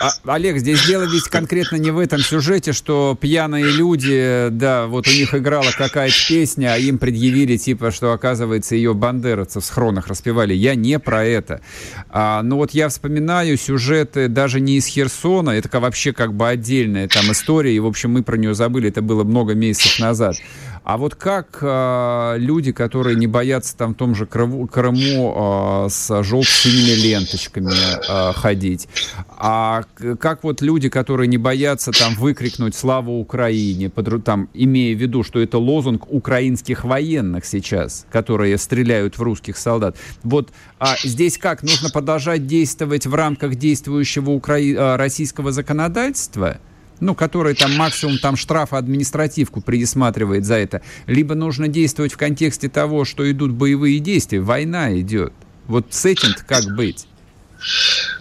а, 0.00 0.10
Олег, 0.24 0.58
здесь 0.58 0.86
дело 0.86 1.04
ведь 1.04 1.24
конкретно 1.24 1.76
не 1.76 1.90
в 1.90 1.98
этом 1.98 2.20
сюжете, 2.20 2.72
что 2.72 3.16
пьяные 3.20 3.64
люди, 3.64 4.48
да, 4.50 4.86
вот 4.86 5.06
у 5.06 5.10
них 5.10 5.34
играла 5.34 5.70
какая-то 5.76 6.16
песня, 6.28 6.74
а 6.74 6.78
им 6.78 6.98
предъявили 6.98 7.56
типа, 7.56 7.90
что 7.90 8.12
оказывается 8.12 8.74
ее 8.74 8.94
бандеровцы 8.94 9.60
в 9.60 9.64
схронах 9.64 10.08
распевали. 10.08 10.54
Я 10.54 10.74
не 10.74 10.98
про 10.98 11.24
это. 11.24 11.60
А, 12.08 12.42
но 12.42 12.56
вот 12.56 12.72
я 12.72 12.88
вспоминаю 12.88 13.56
сюжеты 13.56 14.28
даже 14.28 14.60
не 14.60 14.78
из 14.78 14.86
Херсона, 14.86 15.50
это 15.50 15.78
вообще 15.80 16.12
как 16.12 16.34
бы 16.34 16.48
отдельно 16.48 16.67
отдельная 16.68 17.08
там 17.08 17.32
история, 17.32 17.74
и, 17.74 17.78
в 17.78 17.86
общем, 17.86 18.12
мы 18.12 18.22
про 18.22 18.36
нее 18.36 18.54
забыли, 18.54 18.88
это 18.88 19.00
было 19.00 19.24
много 19.24 19.54
месяцев 19.54 19.98
назад. 20.00 20.36
А 20.84 20.96
вот 20.96 21.14
как 21.14 21.58
э, 21.60 22.34
люди, 22.38 22.72
которые 22.72 23.16
не 23.16 23.26
боятся 23.26 23.76
там 23.76 23.94
в 23.94 23.96
том 23.96 24.14
же 24.14 24.26
Крыму, 24.26 24.66
Крыму 24.66 25.84
э, 25.86 25.88
с 25.90 26.22
желто-синими 26.22 26.94
ленточками 26.94 27.72
э, 27.72 28.32
ходить, 28.32 28.88
а 29.28 29.82
как 30.18 30.44
вот 30.44 30.62
люди, 30.62 30.88
которые 30.88 31.28
не 31.28 31.38
боятся 31.38 31.92
там 31.92 32.14
выкрикнуть 32.14 32.74
«Слава 32.74 33.10
Украине», 33.10 33.90
там, 34.24 34.48
имея 34.54 34.94
в 34.96 34.98
виду, 34.98 35.22
что 35.22 35.40
это 35.40 35.58
лозунг 35.58 36.10
украинских 36.10 36.84
военных 36.84 37.44
сейчас, 37.44 38.06
которые 38.10 38.56
стреляют 38.58 39.18
в 39.18 39.22
русских 39.22 39.56
солдат. 39.56 39.96
Вот 40.22 40.50
а 40.78 40.96
здесь 41.02 41.38
как? 41.38 41.62
Нужно 41.62 41.90
продолжать 41.90 42.46
действовать 42.46 43.06
в 43.06 43.14
рамках 43.14 43.56
действующего 43.56 44.30
укра... 44.30 44.96
российского 44.96 45.52
законодательства? 45.52 46.58
Ну, 47.00 47.14
который 47.14 47.54
там 47.54 47.74
максимум 47.76 48.18
там 48.18 48.36
штраф 48.36 48.72
административку 48.72 49.60
предусматривает 49.60 50.44
за 50.44 50.54
это, 50.54 50.82
либо 51.06 51.34
нужно 51.34 51.68
действовать 51.68 52.12
в 52.12 52.16
контексте 52.16 52.68
того, 52.68 53.04
что 53.04 53.30
идут 53.30 53.52
боевые 53.52 53.98
действия, 53.98 54.40
война 54.40 54.98
идет. 54.98 55.32
Вот 55.66 55.86
с 55.90 56.04
этим 56.04 56.34
как 56.46 56.64
быть? 56.76 57.06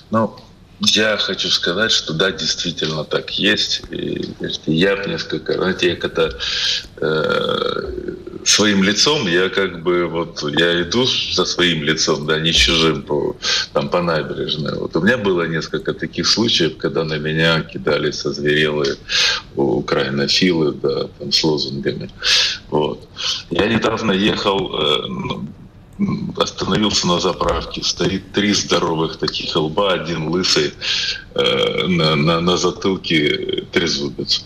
Ну, 0.09 0.35
я 0.79 1.17
хочу 1.17 1.49
сказать, 1.49 1.91
что 1.91 2.13
да, 2.13 2.31
действительно 2.31 3.03
так 3.03 3.31
есть. 3.31 3.81
И, 3.89 4.29
я 4.65 4.95
несколько, 5.05 5.53
знаете, 5.53 5.89
я 5.89 5.95
когда 5.95 6.29
э, 6.97 8.15
своим 8.45 8.83
лицом, 8.83 9.27
я 9.27 9.49
как 9.49 9.81
бы 9.81 10.05
вот, 10.05 10.43
я 10.59 10.81
иду 10.81 11.05
со 11.05 11.45
своим 11.45 11.83
лицом, 11.83 12.27
да, 12.27 12.39
не 12.39 12.53
чужим 12.53 13.01
по, 13.01 13.35
там, 13.73 13.89
по 13.89 14.01
набережной. 14.01 14.77
Вот 14.77 14.95
у 14.95 15.01
меня 15.01 15.17
было 15.17 15.47
несколько 15.47 15.93
таких 15.93 16.27
случаев, 16.27 16.77
когда 16.77 17.03
на 17.03 17.17
меня 17.17 17.61
кидали 17.61 18.11
созверелые 18.11 18.95
украинофилы, 19.55 20.73
да, 20.73 21.07
там, 21.19 21.31
с 21.31 21.43
лозунгами. 21.43 22.09
Вот. 22.69 23.07
Я 23.49 23.67
недавно 23.67 24.11
ехал, 24.11 24.79
э, 24.79 25.07
ну, 25.07 25.47
остановился 26.37 27.07
на 27.07 27.19
заправке, 27.19 27.83
стоит 27.83 28.31
три 28.31 28.53
здоровых 28.53 29.17
таких 29.17 29.55
лба, 29.55 29.93
один 29.93 30.27
лысый, 30.27 30.73
э, 31.33 31.87
на, 31.87 32.15
на, 32.15 32.39
на 32.39 32.57
затылке 32.57 33.65
трезвубец. 33.71 34.45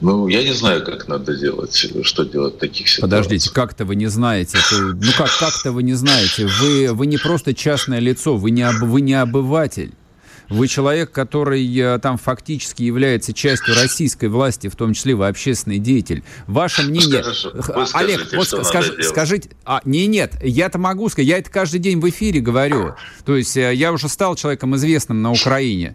Ну, 0.00 0.28
я 0.28 0.42
не 0.42 0.52
знаю, 0.52 0.84
как 0.84 1.08
надо 1.08 1.34
делать, 1.34 1.86
что 2.02 2.24
делать 2.24 2.56
в 2.56 2.58
таких 2.58 2.88
ситуациях. 2.88 3.10
Подождите, 3.10 3.50
как-то 3.52 3.84
вы 3.84 3.96
не 3.96 4.08
знаете. 4.08 4.58
Ну 4.72 5.12
как, 5.16 5.30
как-то 5.38 5.72
вы 5.72 5.82
не 5.82 5.94
знаете. 5.94 6.46
Вы, 6.46 6.92
вы 6.92 7.06
не 7.06 7.16
просто 7.16 7.54
частное 7.54 8.00
лицо, 8.00 8.36
вы 8.36 8.50
не, 8.50 8.68
вы 8.70 9.00
не 9.00 9.14
обыватель. 9.14 9.92
Вы 10.48 10.68
человек, 10.68 11.10
который 11.10 11.66
э, 11.78 11.98
там 11.98 12.18
фактически 12.18 12.82
является 12.82 13.32
частью 13.32 13.74
российской 13.74 14.26
власти, 14.26 14.68
в 14.68 14.76
том 14.76 14.94
числе 14.94 15.14
вы 15.14 15.28
общественный 15.28 15.78
деятель. 15.78 16.22
Ваше 16.46 16.82
мнение... 16.82 17.22
Скажешь, 17.22 17.46
Олег, 17.94 18.20
скажите, 18.20 18.36
вот 18.36 18.66
скаж, 18.66 18.92
скажите... 19.00 19.50
А, 19.64 19.80
не, 19.84 20.06
нет, 20.06 20.36
я-то 20.42 20.78
могу 20.78 21.08
сказать, 21.08 21.28
я 21.28 21.38
это 21.38 21.50
каждый 21.50 21.80
день 21.80 22.00
в 22.00 22.08
эфире 22.08 22.40
говорю. 22.40 22.94
То 23.24 23.36
есть 23.36 23.56
э, 23.56 23.74
я 23.74 23.92
уже 23.92 24.08
стал 24.08 24.36
человеком 24.36 24.76
известным 24.76 25.22
на 25.22 25.32
Украине. 25.32 25.94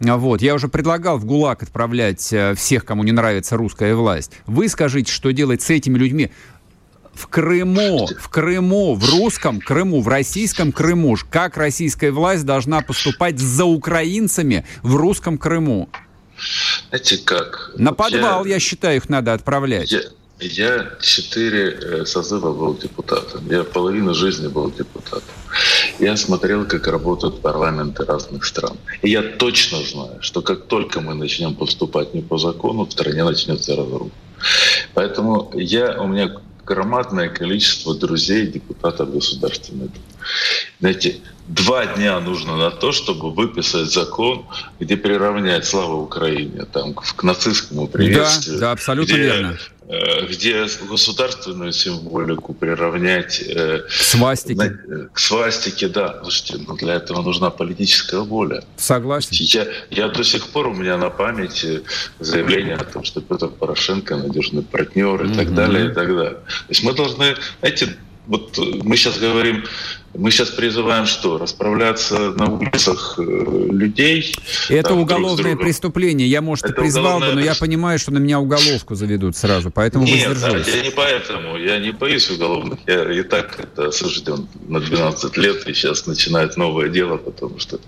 Вот, 0.00 0.40
я 0.40 0.54
уже 0.54 0.68
предлагал 0.68 1.18
в 1.18 1.26
ГУЛАГ 1.26 1.64
отправлять 1.64 2.32
э, 2.32 2.54
всех, 2.54 2.86
кому 2.86 3.02
не 3.04 3.12
нравится 3.12 3.58
русская 3.58 3.94
власть. 3.94 4.32
Вы 4.46 4.68
скажите, 4.68 5.12
что 5.12 5.30
делать 5.30 5.60
с 5.60 5.68
этими 5.68 5.98
людьми? 5.98 6.30
В 7.14 7.26
Крыму, 7.26 8.08
в 8.18 8.28
Крыму, 8.28 8.94
в 8.94 9.10
русском 9.10 9.60
Крыму, 9.60 10.00
в 10.00 10.08
российском 10.08 10.72
Крыму, 10.72 11.16
как 11.30 11.56
российская 11.56 12.10
власть 12.10 12.44
должна 12.44 12.80
поступать 12.80 13.38
за 13.38 13.64
украинцами 13.64 14.64
в 14.82 14.96
русском 14.96 15.38
Крыму? 15.38 15.88
Знаете 16.88 17.18
как? 17.18 17.72
На 17.76 17.92
подвал, 17.92 18.44
я, 18.44 18.54
я 18.54 18.60
считаю, 18.60 18.96
их 18.96 19.08
надо 19.08 19.32
отправлять. 19.34 19.92
Я, 19.92 20.00
я 20.40 20.90
четыре 21.00 21.70
э, 21.70 22.04
созыва 22.06 22.52
был 22.52 22.76
депутатом. 22.76 23.46
Я 23.50 23.62
половину 23.62 24.14
жизни 24.14 24.48
был 24.48 24.70
депутатом. 24.70 25.34
Я 25.98 26.16
смотрел, 26.16 26.64
как 26.66 26.86
работают 26.86 27.42
парламенты 27.42 28.04
разных 28.04 28.44
стран. 28.46 28.78
И 29.02 29.10
я 29.10 29.22
точно 29.22 29.82
знаю, 29.82 30.22
что 30.22 30.40
как 30.40 30.66
только 30.66 31.00
мы 31.00 31.14
начнем 31.14 31.54
поступать 31.54 32.14
не 32.14 32.22
по 32.22 32.38
закону, 32.38 32.86
в 32.86 32.92
стране 32.92 33.22
начнется 33.24 33.76
разруха. 33.76 34.10
Поэтому 34.94 35.50
я, 35.54 36.00
у 36.00 36.06
меня 36.06 36.30
громадное 36.70 37.28
количество 37.28 37.96
друзей 37.96 38.46
депутатов 38.46 39.12
Государственной 39.12 39.88
Думы. 39.88 40.06
Знаете, 40.78 41.16
два 41.48 41.84
дня 41.86 42.20
нужно 42.20 42.56
на 42.56 42.70
то, 42.70 42.92
чтобы 42.92 43.32
выписать 43.32 43.92
закон, 43.92 44.46
где 44.78 44.96
приравнять 44.96 45.66
славу 45.66 46.02
Украине 46.02 46.64
там, 46.72 46.94
к 46.94 47.22
нацистскому 47.24 47.88
приветствию. 47.88 48.60
Да, 48.60 48.66
да 48.66 48.72
абсолютно 48.72 49.12
где, 49.12 49.22
верно. 49.22 49.58
Э, 49.92 50.24
где 50.26 50.66
государственную 50.88 51.72
символику 51.72 52.54
приравнять 52.54 53.42
э, 53.42 53.80
к 53.88 53.90
свастике. 53.90 54.54
На, 54.54 55.08
к 55.08 55.18
свастике, 55.18 55.88
да. 55.88 56.20
Слушайте, 56.22 56.58
но 56.58 56.64
ну, 56.68 56.76
для 56.76 56.94
этого 56.94 57.22
нужна 57.22 57.50
политическая 57.50 58.20
воля. 58.20 58.62
Согласен. 58.76 59.30
Я, 59.32 59.66
я 59.90 60.08
до 60.08 60.22
сих 60.22 60.46
пор, 60.50 60.68
у 60.68 60.74
меня 60.74 60.96
на 60.96 61.10
памяти 61.10 61.82
заявление 62.20 62.76
о 62.76 62.84
том, 62.84 63.02
что 63.02 63.20
Петр 63.20 63.48
Порошенко 63.48 64.14
надежный 64.16 64.62
партнер 64.62 65.24
и 65.24 65.26
mm-hmm. 65.26 65.34
так 65.34 65.54
далее, 65.54 65.90
и 65.90 65.92
так 65.92 66.06
далее. 66.06 66.34
То 66.34 66.68
есть 66.68 66.84
мы 66.84 66.92
должны, 66.92 67.34
знаете, 67.58 67.96
вот 68.28 68.56
мы 68.84 68.96
сейчас 68.96 69.18
говорим 69.18 69.64
мы 70.14 70.32
сейчас 70.32 70.50
призываем 70.50 71.06
что? 71.06 71.38
Расправляться 71.38 72.32
на 72.32 72.50
улицах 72.50 73.14
э, 73.18 73.22
людей. 73.22 74.34
Это 74.68 74.88
там, 74.88 74.98
уголовное 74.98 75.54
преступление. 75.56 76.26
Я, 76.28 76.42
может, 76.42 76.64
Это 76.64 76.74
и 76.74 76.76
призвал 76.76 77.20
бы, 77.20 77.32
но 77.32 77.40
я 77.40 77.54
понимаю, 77.54 77.98
что 77.98 78.10
на 78.10 78.18
меня 78.18 78.40
уголовку 78.40 78.96
заведут 78.96 79.36
сразу, 79.36 79.70
поэтому 79.70 80.04
Нет, 80.04 80.28
воздержусь. 80.28 80.74
я 80.74 80.82
не 80.82 80.90
поэтому. 80.90 81.56
Я 81.56 81.78
не 81.78 81.92
боюсь 81.92 82.28
уголовных. 82.28 82.80
Я 82.88 83.12
и 83.12 83.22
так 83.22 83.60
это 83.60 83.88
осужден 83.88 84.48
на 84.66 84.80
12 84.80 85.36
лет, 85.36 85.66
и 85.68 85.74
сейчас 85.74 86.06
начинает 86.06 86.56
новое 86.56 86.88
дело, 86.88 87.16
потому 87.16 87.60
что 87.60 87.78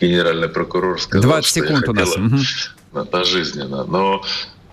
генеральный 0.00 0.48
прокурор 0.48 1.00
сказал, 1.00 1.28
20 1.28 1.52
секунд 1.52 1.88
у 1.88 1.92
нас. 1.92 2.16
Угу. 2.16 3.04
Пожизненно. 3.06 3.84
Но 3.84 4.22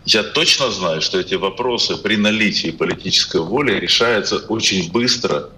я 0.05 0.21
точно 0.21 0.69
знаю, 0.69 1.01
что 1.01 1.19
эти 1.19 1.33
вопросы 1.33 1.97
при 1.97 2.15
наличии 2.15 2.69
политической 2.69 3.41
воли 3.41 3.73
решаются 3.79 4.37
очень 4.37 4.91
быстро 4.91 5.49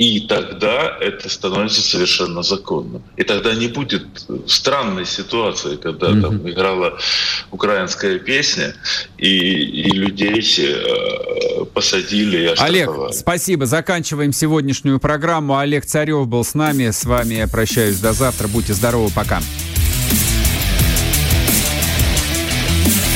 и 0.00 0.20
тогда 0.20 0.96
это 0.98 1.28
становится 1.28 1.82
совершенно 1.82 2.42
законным. 2.42 3.02
И 3.18 3.22
тогда 3.22 3.52
не 3.52 3.68
будет 3.68 4.06
странной 4.46 5.04
ситуации, 5.04 5.76
когда 5.76 6.08
mm-hmm. 6.08 6.20
там 6.22 6.50
играла 6.50 6.98
украинская 7.50 8.18
песня, 8.18 8.74
и, 9.18 9.28
и 9.28 9.90
людей 9.90 10.42
э, 10.58 11.66
посадили 11.74 12.44
и 12.44 12.54
Олег, 12.56 12.90
спасибо. 13.12 13.66
Заканчиваем 13.66 14.32
сегодняшнюю 14.32 15.00
программу. 15.00 15.58
Олег 15.58 15.84
Царев 15.84 16.26
был 16.26 16.44
с 16.44 16.54
нами. 16.54 16.92
С 16.92 17.04
вами 17.04 17.34
я 17.34 17.46
прощаюсь 17.46 17.98
до 17.98 18.14
завтра. 18.14 18.48
Будьте 18.48 18.72
здоровы. 18.72 19.10
Пока. 19.14 19.42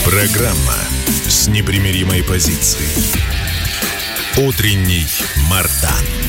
Программа 0.05 0.77
с 1.27 1.49
непримиримой 1.49 2.23
позицией. 2.23 2.91
Утренний 4.37 5.07
Мардан. 5.49 6.24